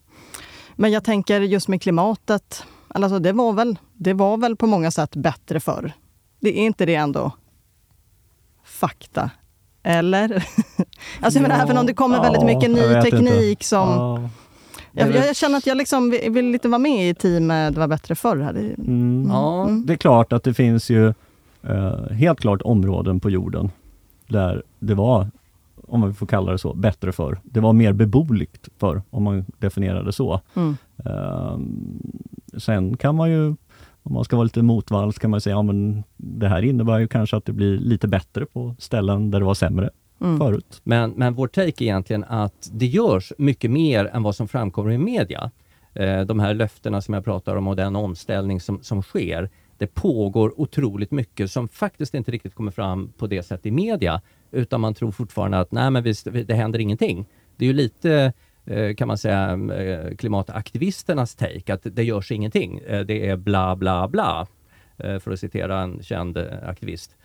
[0.76, 2.64] Men jag tänker just med klimatet.
[2.88, 5.92] Alltså det, var väl, det var väl på många sätt bättre förr.
[6.40, 7.32] Det är inte det ändå
[8.64, 9.30] fakta
[9.84, 10.30] eller?
[11.20, 13.66] alltså jag menar, även om det kommer ja, väldigt mycket ny teknik inte.
[13.66, 13.90] som...
[13.90, 14.30] Ja.
[14.92, 17.88] Jag, jag, känner att jag liksom vill, vill lite vara med i teamet Det var
[17.88, 18.38] bättre förr.
[18.38, 18.50] Här.
[18.50, 18.74] Mm.
[18.78, 19.28] Mm.
[19.30, 19.86] Ja, mm.
[19.86, 21.14] det är klart att det finns ju
[21.70, 23.72] uh, helt klart områden på jorden
[24.28, 25.28] där det var,
[25.88, 27.40] om man får kalla det så, bättre förr.
[27.44, 30.42] Det var mer beboeligt förr, om man definierar det så.
[30.56, 31.58] Uh,
[32.58, 33.56] sen kan man ju
[34.04, 37.08] om man ska vara lite motvalls kan man säga, ja men det här innebär ju
[37.08, 39.90] kanske att det blir lite bättre på ställen där det var sämre
[40.22, 40.38] mm.
[40.38, 40.82] förut.
[40.84, 44.92] Men, men vår take är egentligen att det görs mycket mer än vad som framkommer
[44.92, 45.52] i media.
[45.94, 49.50] Eh, de här löftena som jag pratar om och den omställning som, som sker.
[49.78, 54.22] Det pågår otroligt mycket som faktiskt inte riktigt kommer fram på det sättet i media,
[54.52, 57.26] utan man tror fortfarande att nej men visst, det händer ingenting.
[57.58, 58.34] Det är ju lite
[58.70, 62.80] Eh, kan man säga, eh, klimataktivisternas take, att det görs ingenting.
[62.80, 64.48] Eh, det är bla bla bla,
[64.98, 67.16] för att citera en känd aktivist.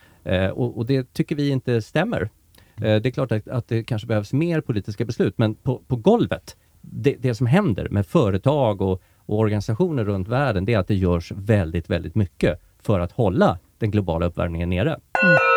[0.52, 2.30] Och, och det tycker vi inte stämmer.
[2.76, 6.56] Det är klart att, att, det kanske behövs mer politiska beslut, men på, på golvet,
[6.80, 10.94] det, det som händer med företag och, och, organisationer runt världen, det är att det
[10.94, 14.90] görs väldigt, väldigt mycket för att hålla den globala uppvärmningen nere.
[15.22, 15.53] Mm.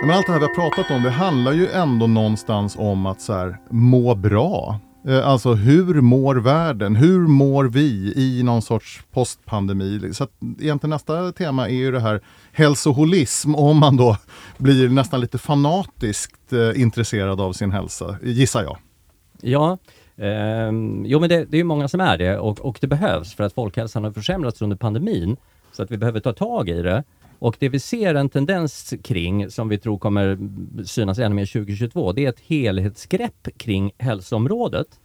[0.00, 3.20] Men allt det här vi har pratat om, det handlar ju ändå någonstans om att
[3.20, 4.80] så här, må bra.
[5.08, 6.96] Eh, alltså hur mår världen?
[6.96, 10.10] Hur mår vi i någon sorts postpandemi?
[10.14, 10.30] Så att
[10.60, 12.20] egentligen nästa tema är ju det här
[12.52, 14.16] hälsoholism, om man då
[14.58, 18.78] blir nästan lite fanatiskt eh, intresserad av sin hälsa, gissar jag.
[19.40, 19.78] Ja,
[20.16, 20.70] eh,
[21.04, 23.52] jo men det, det är många som är det och, och det behövs för att
[23.52, 25.36] folkhälsan har försämrats under pandemin.
[25.72, 27.04] Så att vi behöver ta tag i det.
[27.38, 30.38] Och det vi ser en tendens kring, som vi tror kommer
[30.84, 35.00] synas ännu mer 2022, det är ett helhetsgrepp kring hälsoområdet.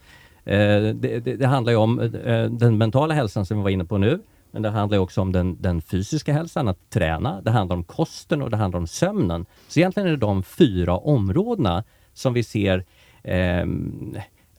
[0.46, 3.86] Eh, det, det, det, handlar ju om eh, den mentala hälsan som vi var inne
[3.86, 4.20] på nu.
[4.52, 7.42] Men det handlar också om den, den fysiska hälsan, att träna.
[7.42, 9.46] Det handlar om kosten och det handlar om sömnen.
[9.68, 12.86] Så egentligen är det de fyra områdena som vi ser
[13.24, 13.66] eh,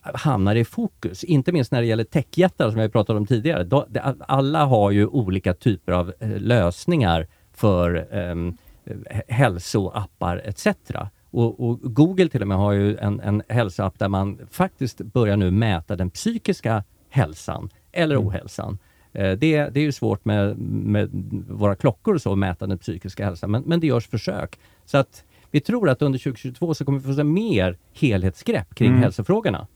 [0.01, 1.25] hamnar i fokus.
[1.25, 3.85] Inte minst när det gäller techjättar som jag pratade om tidigare.
[4.21, 8.53] Alla har ju olika typer av eh, lösningar för eh,
[9.29, 10.67] hälsoappar etc.
[11.31, 15.37] Och, och, Google till och med har ju en, en hälsoapp där man faktiskt börjar
[15.37, 18.27] nu mäta den psykiska hälsan eller Mm.
[18.29, 18.79] ohälsan.
[19.13, 21.11] Eh, Det, det är ju svårt med, med
[21.51, 24.59] våra klockor och så att mäta den psykiska hälsan, men, men det görs försök.
[24.85, 28.89] Så att vi tror att under 2022 så kommer vi få se mer helhetsgrepp kring
[28.89, 29.03] Mm.
[29.03, 29.67] hälsofrågorna.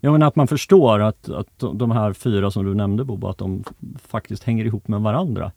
[0.00, 3.38] Ja, men att man förstår att, att de här fyra som du nämnde Bobo, att
[3.38, 3.64] de
[4.08, 5.52] faktiskt hänger ihop med varandra.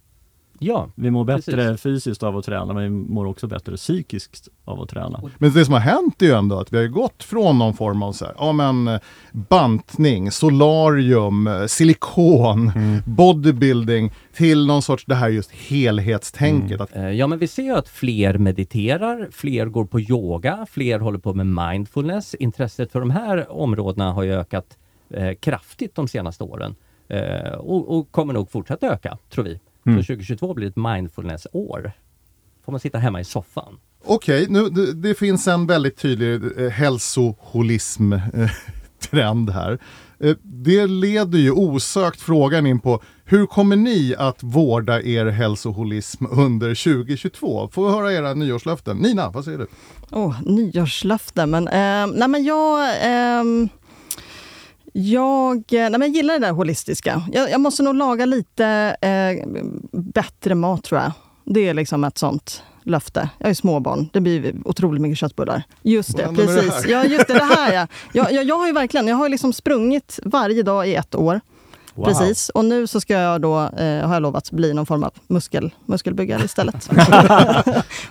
[0.60, 1.82] Ja, Vi mår bättre Precis.
[1.82, 5.22] fysiskt av att träna, men vi mår också bättre psykiskt av att träna.
[5.38, 8.04] Men det som har hänt är ju ändå att vi har gått från någon form
[8.04, 9.00] av så här, ja, men, eh,
[9.32, 12.72] bantning, solarium, eh, silikon,
[13.06, 16.82] bodybuilding till någon sorts det här just helhetstänket.
[16.82, 21.00] Att, Eh, Ja, men vi ser ju att fler mediterar, fler går på yoga, fler
[21.00, 22.36] håller på med mindfulness.
[22.36, 24.78] Intresset för de här områdena har ju ökat
[25.10, 26.76] eh, kraftigt de senaste åren
[27.08, 29.60] eh, och, och kommer nog fortsätta öka, tror vi.
[29.86, 30.04] Mm.
[30.04, 31.92] Så 2022 blir ett mindfulness-år.
[32.66, 33.78] Får man sitta hemma i soffan.
[34.06, 39.80] Okej, nu det, det finns en väldigt tydlig eh, hälsoholism-trend här.
[40.20, 46.26] Eh, det leder ju osökt frågan in på hur kommer ni att vårda er hälsoholism
[46.32, 47.70] under 2022?
[47.72, 48.98] Får vi höra era nyårslöften?
[48.98, 49.68] Nina, vad säger du?
[50.12, 52.96] Oh, nyårslöfte, men, eh, nej, men jag...
[54.98, 57.24] jag, eh, nej, men jag gillar det där holistiska.
[57.32, 58.66] Jag, jag måste nog laga lite
[59.02, 59.48] eh,
[59.92, 61.12] bättre mat, tror jag.
[61.46, 63.30] Det är liksom ett sånt löfte.
[63.38, 64.10] Jag är småbarn.
[64.14, 65.64] Det blir otroligt mycket köttbullar.
[65.82, 66.74] Just det, det precis.
[66.74, 66.92] här?
[66.92, 67.88] ja, just det, det här ja.
[68.14, 71.42] Jag, jag, jag har ju verkligen jag har liksom sprungit varje dag i ett år.
[71.94, 72.06] Wow.
[72.06, 72.50] Precis.
[72.50, 75.74] Och nu så ska jag då, eh, har jag lovat, bli någon form av muskel,
[75.86, 76.76] muskelbyggare istället.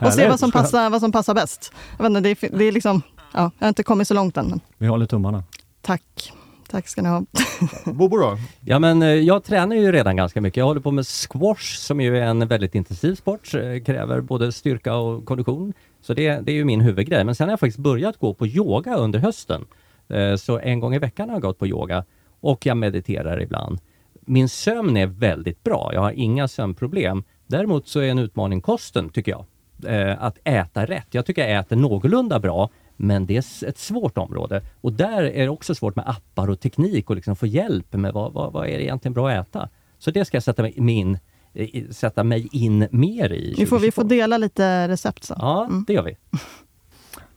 [0.01, 1.73] och se vad som, passar, vad som passar bäst.
[1.97, 4.37] Jag vet inte, det, är, det är liksom, ja, jag har inte kommit så långt
[4.37, 4.47] än.
[4.47, 5.45] Men Vi håller tummarna.
[5.83, 6.33] tack.
[6.69, 7.25] Tack ska ni ha.
[7.93, 8.39] Bobo då?
[8.65, 10.57] Ja, men eh, jag tränar ju redan ganska mycket.
[10.57, 13.55] Jag håller på med squash som ju är en väldigt intensiv sport.
[13.55, 15.73] eh, Kräver både styrka och kondition.
[16.01, 17.25] Så det, det är ju min huvudgrej.
[17.25, 19.65] Men sen har jag faktiskt börjat gå på yoga under hösten.
[20.09, 22.05] Eh, Så en gång i veckan har jag gått på yoga
[22.41, 23.79] och jag mediterar ibland.
[24.21, 25.91] Min sömn är väldigt bra.
[25.95, 27.25] Jag har inga sömnproblem.
[27.47, 29.45] Däremot så är en utmaning kosten, tycker jag.
[30.19, 31.07] Att äta rätt.
[31.11, 34.63] Jag tycker jag äter någorlunda bra, men det är ett svårt område.
[34.81, 38.13] Och där är det också svårt med appar och teknik och liksom få hjälp med
[38.13, 39.69] vad, vad, vad är det egentligen bra att äta.
[39.99, 41.19] Så det ska jag sätta mig in,
[41.55, 43.55] i- sätta mig in mer i.
[43.59, 44.03] Vi får, vi 2022.
[44.03, 45.37] får dela lite recept sen.
[45.41, 46.17] Ja, det gör vi.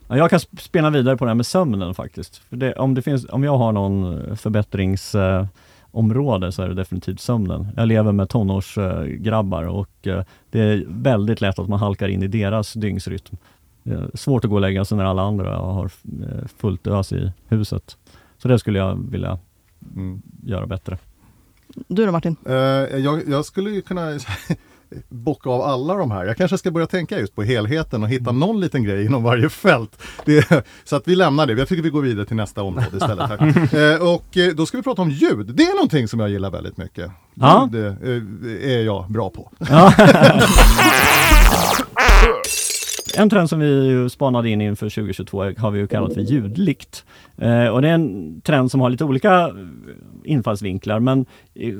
[0.08, 2.36] Ja, Jag kan sp- spinna vidare på det här med sömnen faktiskt.
[2.36, 7.68] För det, om, det finns, om jag har någon förbättringsområde så är det definitivt sömnen.
[7.76, 12.26] Jag lever med tonårsgrabbar och eh, det är väldigt lätt att man halkar in i
[12.28, 13.36] deras dygnsrytm.
[13.90, 15.84] Är svårt att gå och lägga sig när alla andra har
[16.22, 17.96] eh, fullt ös i huset.
[18.38, 19.38] Så det skulle jag vilja
[19.96, 20.22] Mm.
[20.44, 20.98] göra bättre.
[21.88, 22.36] Du då Martin?
[22.46, 24.18] Eh, jag, jag skulle ju kunna
[25.08, 26.24] bocka av alla de här.
[26.24, 29.48] Jag kanske ska börja tänka just på helheten och hitta någon liten grej inom varje
[29.48, 30.02] fält.
[30.24, 31.52] Det, så att vi lämnar det.
[31.52, 33.28] Jag tycker vi går vidare till nästa område istället.
[33.30, 33.38] Här.
[33.94, 35.46] Eh, och eh, då ska vi prata om ljud.
[35.54, 37.10] Det är någonting som jag gillar väldigt mycket.
[37.34, 37.68] Ja.
[37.72, 37.84] Ljud
[38.64, 39.50] eh, är jag bra på.
[43.16, 47.04] En trend som vi ju spanade in inför 2022 har vi ju kallat för ljudlikt.
[47.36, 49.54] Eh, och det är en trend som har lite olika eh,
[50.24, 51.74] infallsvinklar men eh,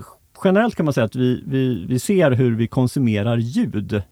[0.45, 4.03] generellt kan man säga att vi, vi, vi ser hur vi konsumerar ljud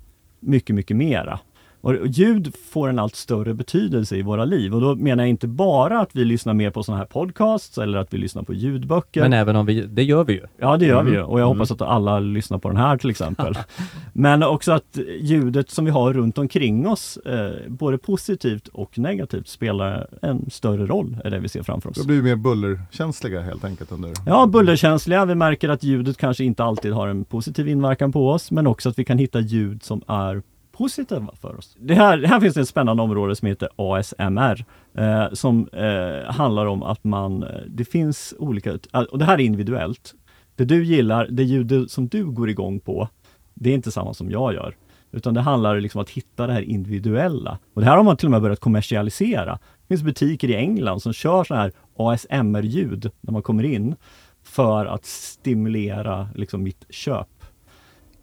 [0.40, 1.38] mycket, mycket mera.
[1.80, 5.48] Och ljud får en allt större betydelse i våra liv och då menar jag inte
[5.48, 9.20] bara att vi lyssnar mer på sådana här podcasts eller att vi lyssnar på ljudböcker.
[9.20, 10.40] Men även om vi, det gör vi ju.
[10.58, 11.20] Ja, det gör vi Mm.
[11.20, 13.54] ju och jag hoppas att alla lyssnar på den här till exempel.
[14.12, 19.48] Men också att ljudet som vi har runt omkring oss, eh, både positivt och negativt,
[19.48, 21.96] spelar en större roll, är det vi ser framför oss.
[21.96, 25.24] Då blir vi mer bullerkänsliga helt enkelt under Ja, bullerkänsliga.
[25.24, 28.88] Vi märker att ljudet kanske inte alltid har en positiv inverkan på oss, men också
[28.88, 30.42] att vi kan hitta ljud som är
[30.76, 31.76] positiva för oss.
[31.80, 36.66] Det här, här finns det ett spännande område som heter ASMR, eh, som eh, handlar
[36.66, 38.78] om att man, eh, det finns olika,
[39.10, 40.14] och det här är individuellt.
[40.56, 43.08] Det du gillar, det ljud som du går igång på,
[43.54, 44.76] det är inte samma som jag gör.
[45.12, 47.58] Utan det handlar liksom om att hitta det här individuella.
[47.74, 49.52] Och det här har man till och med börjat kommersialisera.
[49.52, 53.96] Det finns butiker i England som kör sådana här ASMR-ljud när man kommer in
[54.42, 56.84] för att stimulera liksom mitt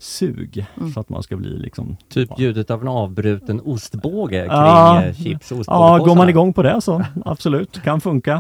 [0.04, 0.66] köpsug.
[0.94, 1.98] Så att man ska bli liksom...
[2.10, 5.04] Typ ljudet av en avbruten ostbåge kring Ja.
[5.04, 8.34] eh, chips och Ja, går man igång på det så absolut, kan funka.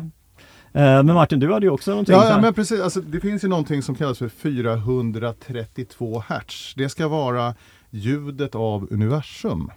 [0.74, 2.16] Eh, men Martin, du hade ju också någonting.
[2.16, 2.82] Ja, ja men precis.
[2.82, 6.74] Alltså, det finns ju någonting som kallas för 432 Hz.
[6.76, 7.55] Det ska vara
[7.89, 9.72] ljudet av universum.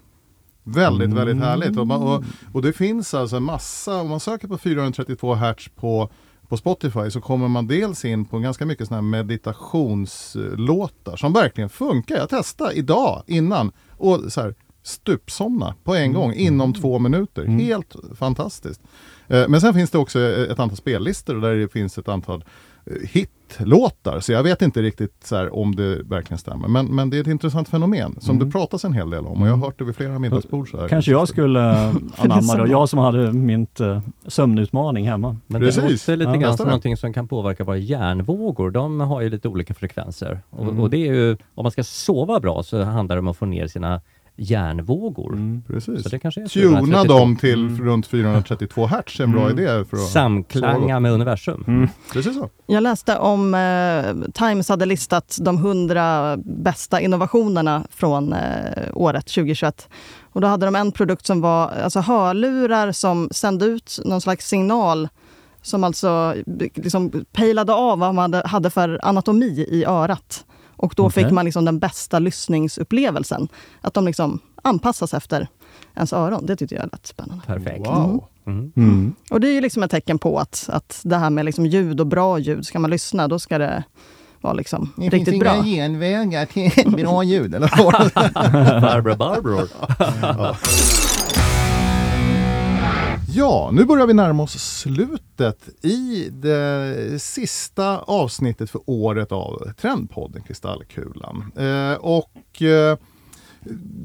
[0.65, 1.19] Väldigt, Mm.
[1.19, 1.79] väldigt härligt.
[1.79, 5.69] Och, man, och, och det finns alltså en massa, om man söker på 432 Hz
[5.77, 6.11] på,
[6.49, 11.71] på Spotify så kommer man dels in på ganska mycket sådana här meditationslåtar som verkligen
[11.71, 12.17] funkar.
[12.17, 17.43] Jag testade idag innan och så här stupsomna på en gång inom två minuter.
[17.43, 17.59] Mm.
[17.59, 18.81] Helt fantastiskt.
[19.29, 22.45] Eh, Men sen finns det också ett antal spellistor där det finns ett antal
[22.87, 22.93] eh,
[23.59, 24.21] hitlåtar.
[24.21, 26.69] Så jag vet inte riktigt så här, om det verkligen stämmer.
[26.69, 28.47] Men, men det är ett intressant fenomen som Mm.
[28.49, 29.43] det pratas en hel del om.
[29.43, 30.71] Och jag har hört det vid flera middagsbord.
[30.71, 30.89] Så här.
[30.89, 35.37] Kanske jag skulle eh, anamma det, jag som hade min uh, sömnutmaning hemma.
[35.47, 35.85] Men det Precis.
[35.85, 36.71] också lite Ja, grann som det.
[36.71, 38.71] någonting som kan påverka våra hjärnvågor.
[38.71, 40.41] De har ju lite olika frekvenser.
[40.51, 40.81] Och, Mm.
[40.81, 43.47] och det är ju, om man ska sova bra så handlar det om att få
[43.47, 44.01] ner sina
[44.37, 45.33] hjärnvågor.
[45.33, 45.63] Mm.
[45.67, 46.03] Precis.
[46.03, 47.15] Så det kanske är Tuna 432.
[47.19, 47.85] dem till Mm.
[47.85, 49.59] runt 432 Hz är en bra Mm.
[49.59, 49.85] idé.
[49.85, 51.65] För att Samklanga med universum.
[51.67, 51.89] Mm.
[52.13, 52.49] Precis så.
[52.67, 58.39] Jag läste om eh, Times hade listat de 100 bästa innovationerna från eh,
[58.93, 59.89] året 2021.
[60.33, 64.49] Och då hade de en produkt som var alltså hörlurar som sände ut någon slags
[64.49, 65.09] signal
[65.63, 66.35] som alltså
[66.75, 70.45] liksom pejlade av vad man hade, hade för anatomi i örat.
[70.77, 71.25] Och då Okej.
[71.25, 73.49] fick man liksom den bästa lyssningsupplevelsen.
[73.81, 75.49] Att de liksom anpassas efter
[75.95, 76.47] ens öron.
[76.47, 77.45] Det tyckte jag lät spännande.
[77.47, 77.87] Perfekt.
[77.87, 78.25] Wow.
[78.47, 78.73] Mm.
[78.77, 79.15] Mm.
[79.31, 82.01] Och det är ju liksom ett tecken på att, att det här med liksom ljud
[82.01, 83.85] och bra ljud, ska man lyssna då ska det
[84.41, 85.63] vara liksom riktigt bra.
[85.63, 87.55] genvägar till bra ljud.
[87.55, 87.91] Eller så.
[88.81, 89.69] Barbara Barbror.
[93.37, 100.43] Ja, nu börjar vi närma oss slutet i det sista avsnittet för året av Trendpodden
[100.43, 101.53] Kristallkulan.
[101.57, 102.99] Eh, och eh,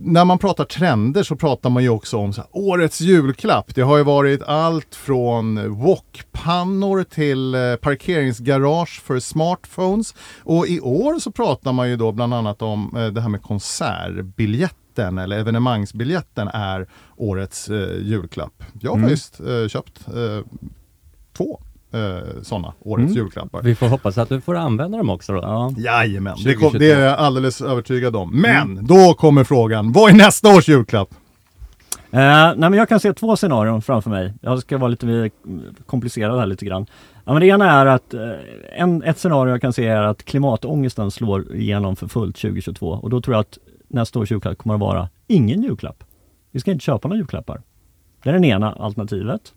[0.03, 3.75] när man pratar trender så pratar man ju också om så här, årets julklapp.
[3.75, 10.15] Det har ju varit allt från wokpannor till eh, parkeringsgarage för smartphones.
[10.43, 13.41] Och i år så pratar man ju då bland annat om eh, det här med
[13.41, 16.87] konsertbiljetter konsertbiljetten eller evenemangsbiljetten är
[17.17, 18.63] årets eh, julklapp.
[18.81, 19.09] Jag har Mm.
[19.09, 20.45] faktiskt eh, köpt eh,
[21.37, 21.59] två
[21.93, 23.23] eh, sådana årets Mm.
[23.23, 23.61] julklappar.
[23.61, 25.39] Vi får hoppas att du får använda dem också då.
[25.41, 25.73] Ja.
[25.77, 26.77] Jajamän, det, kom, 2022.
[26.79, 28.41] det är jag alldeles övertygad om.
[28.41, 31.09] Men då kommer frågan, vad är nästa års julklapp?
[32.13, 34.33] Eh, nej men jag kan se två scenarion framför mig.
[34.41, 35.31] Jag ska vara lite vi-
[35.85, 36.85] komplicera det här lite grann.
[37.25, 38.21] Ja, men det ena är att eh,
[38.77, 43.09] en, ett scenario jag kan se är att klimatångesten slår igenom för fullt 2022 och
[43.09, 43.57] då tror jag att
[43.93, 46.03] nästa års julklapp kommer att vara ingen julklapp.
[46.51, 47.61] Vi ska inte köpa några julklappar.
[48.23, 49.53] Det är det ena alternativet.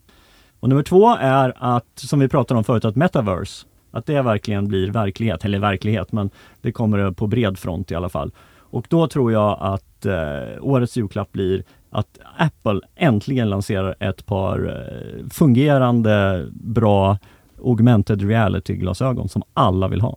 [0.61, 4.69] Och nummer två är att, som vi pratade om förut, att metaverse, att det verkligen
[4.69, 6.31] blir verklighet, eller verklighet, men
[6.61, 8.33] det kommer på bred front i alla fall.
[8.59, 14.67] Och då tror jag att eh, årets julklapp blir att Apple äntligen lanserar ett par
[14.69, 17.19] eh, fungerande, bra
[17.65, 20.17] augmented reality-glasögon som alla vill ha.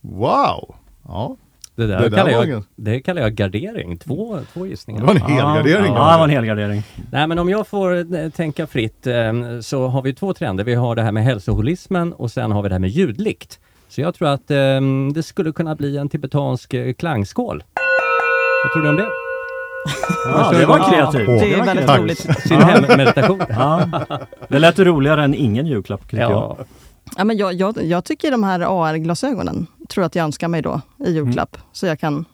[0.00, 0.74] Wow!
[1.04, 1.36] Ja,
[1.74, 3.98] det där, Det där kallar, jag, det kallar jag gardering.
[3.98, 5.00] Två, två gissningar.
[5.00, 5.94] det var en helgardering.
[5.94, 6.82] Ja, det var en helgardering.
[7.12, 10.64] Nej men om jag får eh, tänka fritt eh, så har vi två trender.
[10.64, 13.60] Vi har det här med hälsoholismen och sen har vi det här med ljudlikt.
[13.88, 14.80] Så jag tror att eh,
[15.14, 17.64] det skulle kunna bli en tibetansk klangskål.
[18.64, 19.08] Vad tror du om det?
[20.26, 21.26] Ja, det var kreativt.
[21.26, 22.00] Det är väldigt Tack.
[22.00, 22.18] roligt.
[22.40, 23.42] Sin hemmeditation.
[23.48, 23.88] Ja,
[24.48, 26.56] det lät roligare än ingen julklapp tycker jag.
[27.16, 30.80] Ja, men jag, jag, jag tycker de här AR-glasögonen tror att jag önskar mig då
[31.06, 31.56] i julklapp.
[31.72, 32.24] Så jag kan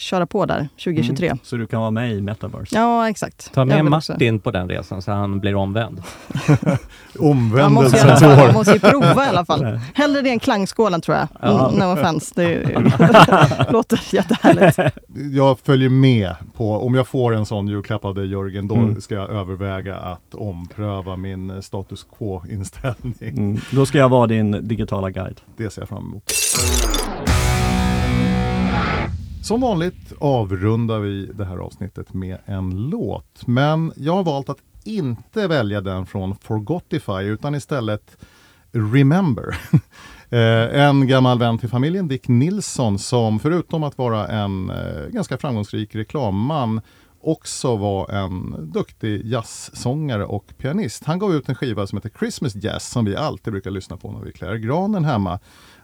[0.00, 1.26] köra på där 2023.
[1.26, 2.76] Mm, så du kan vara med i metaverse.
[2.76, 3.52] Ja, exakt.
[3.54, 6.02] ta med vill också- Martin på den resan så han blir omvänd.
[7.18, 8.52] Omvändelsens fall, man år.
[8.52, 9.78] måste ju prova i alla fall.
[9.94, 11.28] Hellre det än klangskålen tror jag.
[11.42, 11.68] Ja.
[11.68, 12.32] Mm, No offense.
[12.36, 12.62] Det
[13.70, 14.94] låter jättehärligt.
[15.32, 19.00] Jag följer med på, om jag får en sån julklapp av dig Jörgen, då Mm.
[19.00, 23.14] ska jag överväga att ompröva min eh, status quo-inställning.
[23.38, 25.40] Mm, då ska jag vara din digitala guide.
[25.56, 26.32] Det ser jag fram emot.
[29.42, 33.46] Som vanligt avrundar vi det här avsnittet med en låt.
[33.46, 38.16] Men jag har valt att inte välja den från Forgotify utan istället
[38.72, 39.56] Remember.
[40.32, 45.38] Eh, en gammal vän till familjen, Dick Nilsson, som förutom att vara en eh, ganska
[45.38, 46.80] framgångsrik reklamman
[47.22, 51.04] också var en duktig jazzsångare och pianist.
[51.04, 54.12] Han gav ut en skiva som heter Christmas Jazz som vi alltid brukar lyssna på
[54.12, 55.38] när vi klär granen hemma.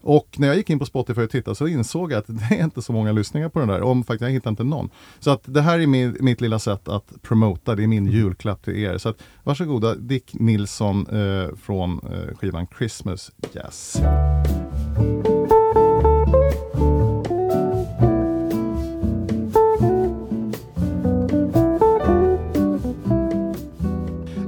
[0.06, 2.64] Och när jag gick in på Spotify och tittade så insåg jag att det är
[2.64, 3.82] inte så många lyssningar på den där.
[3.82, 4.90] Om faktiskt jag hittar inte någon.
[5.18, 7.74] Så att det här är min, mitt lilla sätt att promota.
[7.74, 8.98] Det är min julklapp till er.
[8.98, 14.00] Så att varsågoda Dick Nilsson eh, från eh, skivan Christmas Jazz.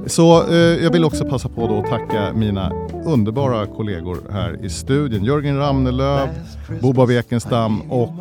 [0.09, 2.71] Så eh, jag vill också passa på då att tacka mina
[3.05, 5.23] underbara kollegor här i studion.
[5.23, 6.29] Jörgen Ramnelöv,
[6.81, 8.13] Boba Wekenstam och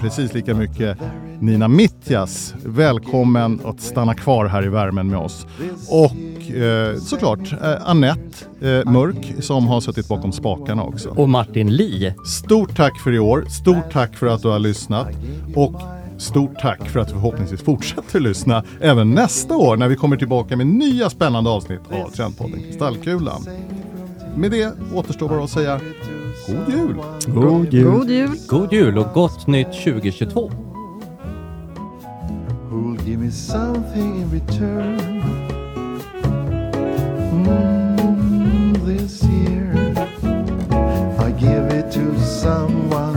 [0.00, 0.98] precis lika mycket
[1.40, 2.54] Nina Mittjas.
[2.64, 5.46] Välkommen att stanna kvar här i värmen med oss.
[5.88, 11.08] Och eh, såklart eh, Annette eh, Mörk som har suttit bakom spakarna också.
[11.08, 12.14] Och Martin Li.
[12.26, 13.44] Stort tack för i år.
[13.48, 15.08] Stort tack för att du har lyssnat.
[15.54, 15.82] Och
[16.20, 20.56] stort tack för att du förhoppningsvis fortsätter lyssna även nästa år när vi kommer tillbaka
[20.56, 23.46] med nya spännande avsnitt av Trendpodden Kristallkulan.
[24.36, 25.80] Med det återstår bara att säga
[26.46, 26.96] God jul!
[27.26, 27.84] God jul!
[27.84, 28.30] God jul!
[28.48, 30.50] God jul och gott nytt 2022!
[32.70, 34.98] who'll give me something in return.
[37.32, 39.72] Mm, this year,
[41.18, 43.09] I give it to someone,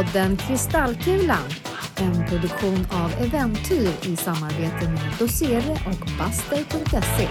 [0.00, 1.44] Podden Kristallkulan.
[1.96, 7.28] En produktion av Eventyr i samarbete med Dosere och Buster.se.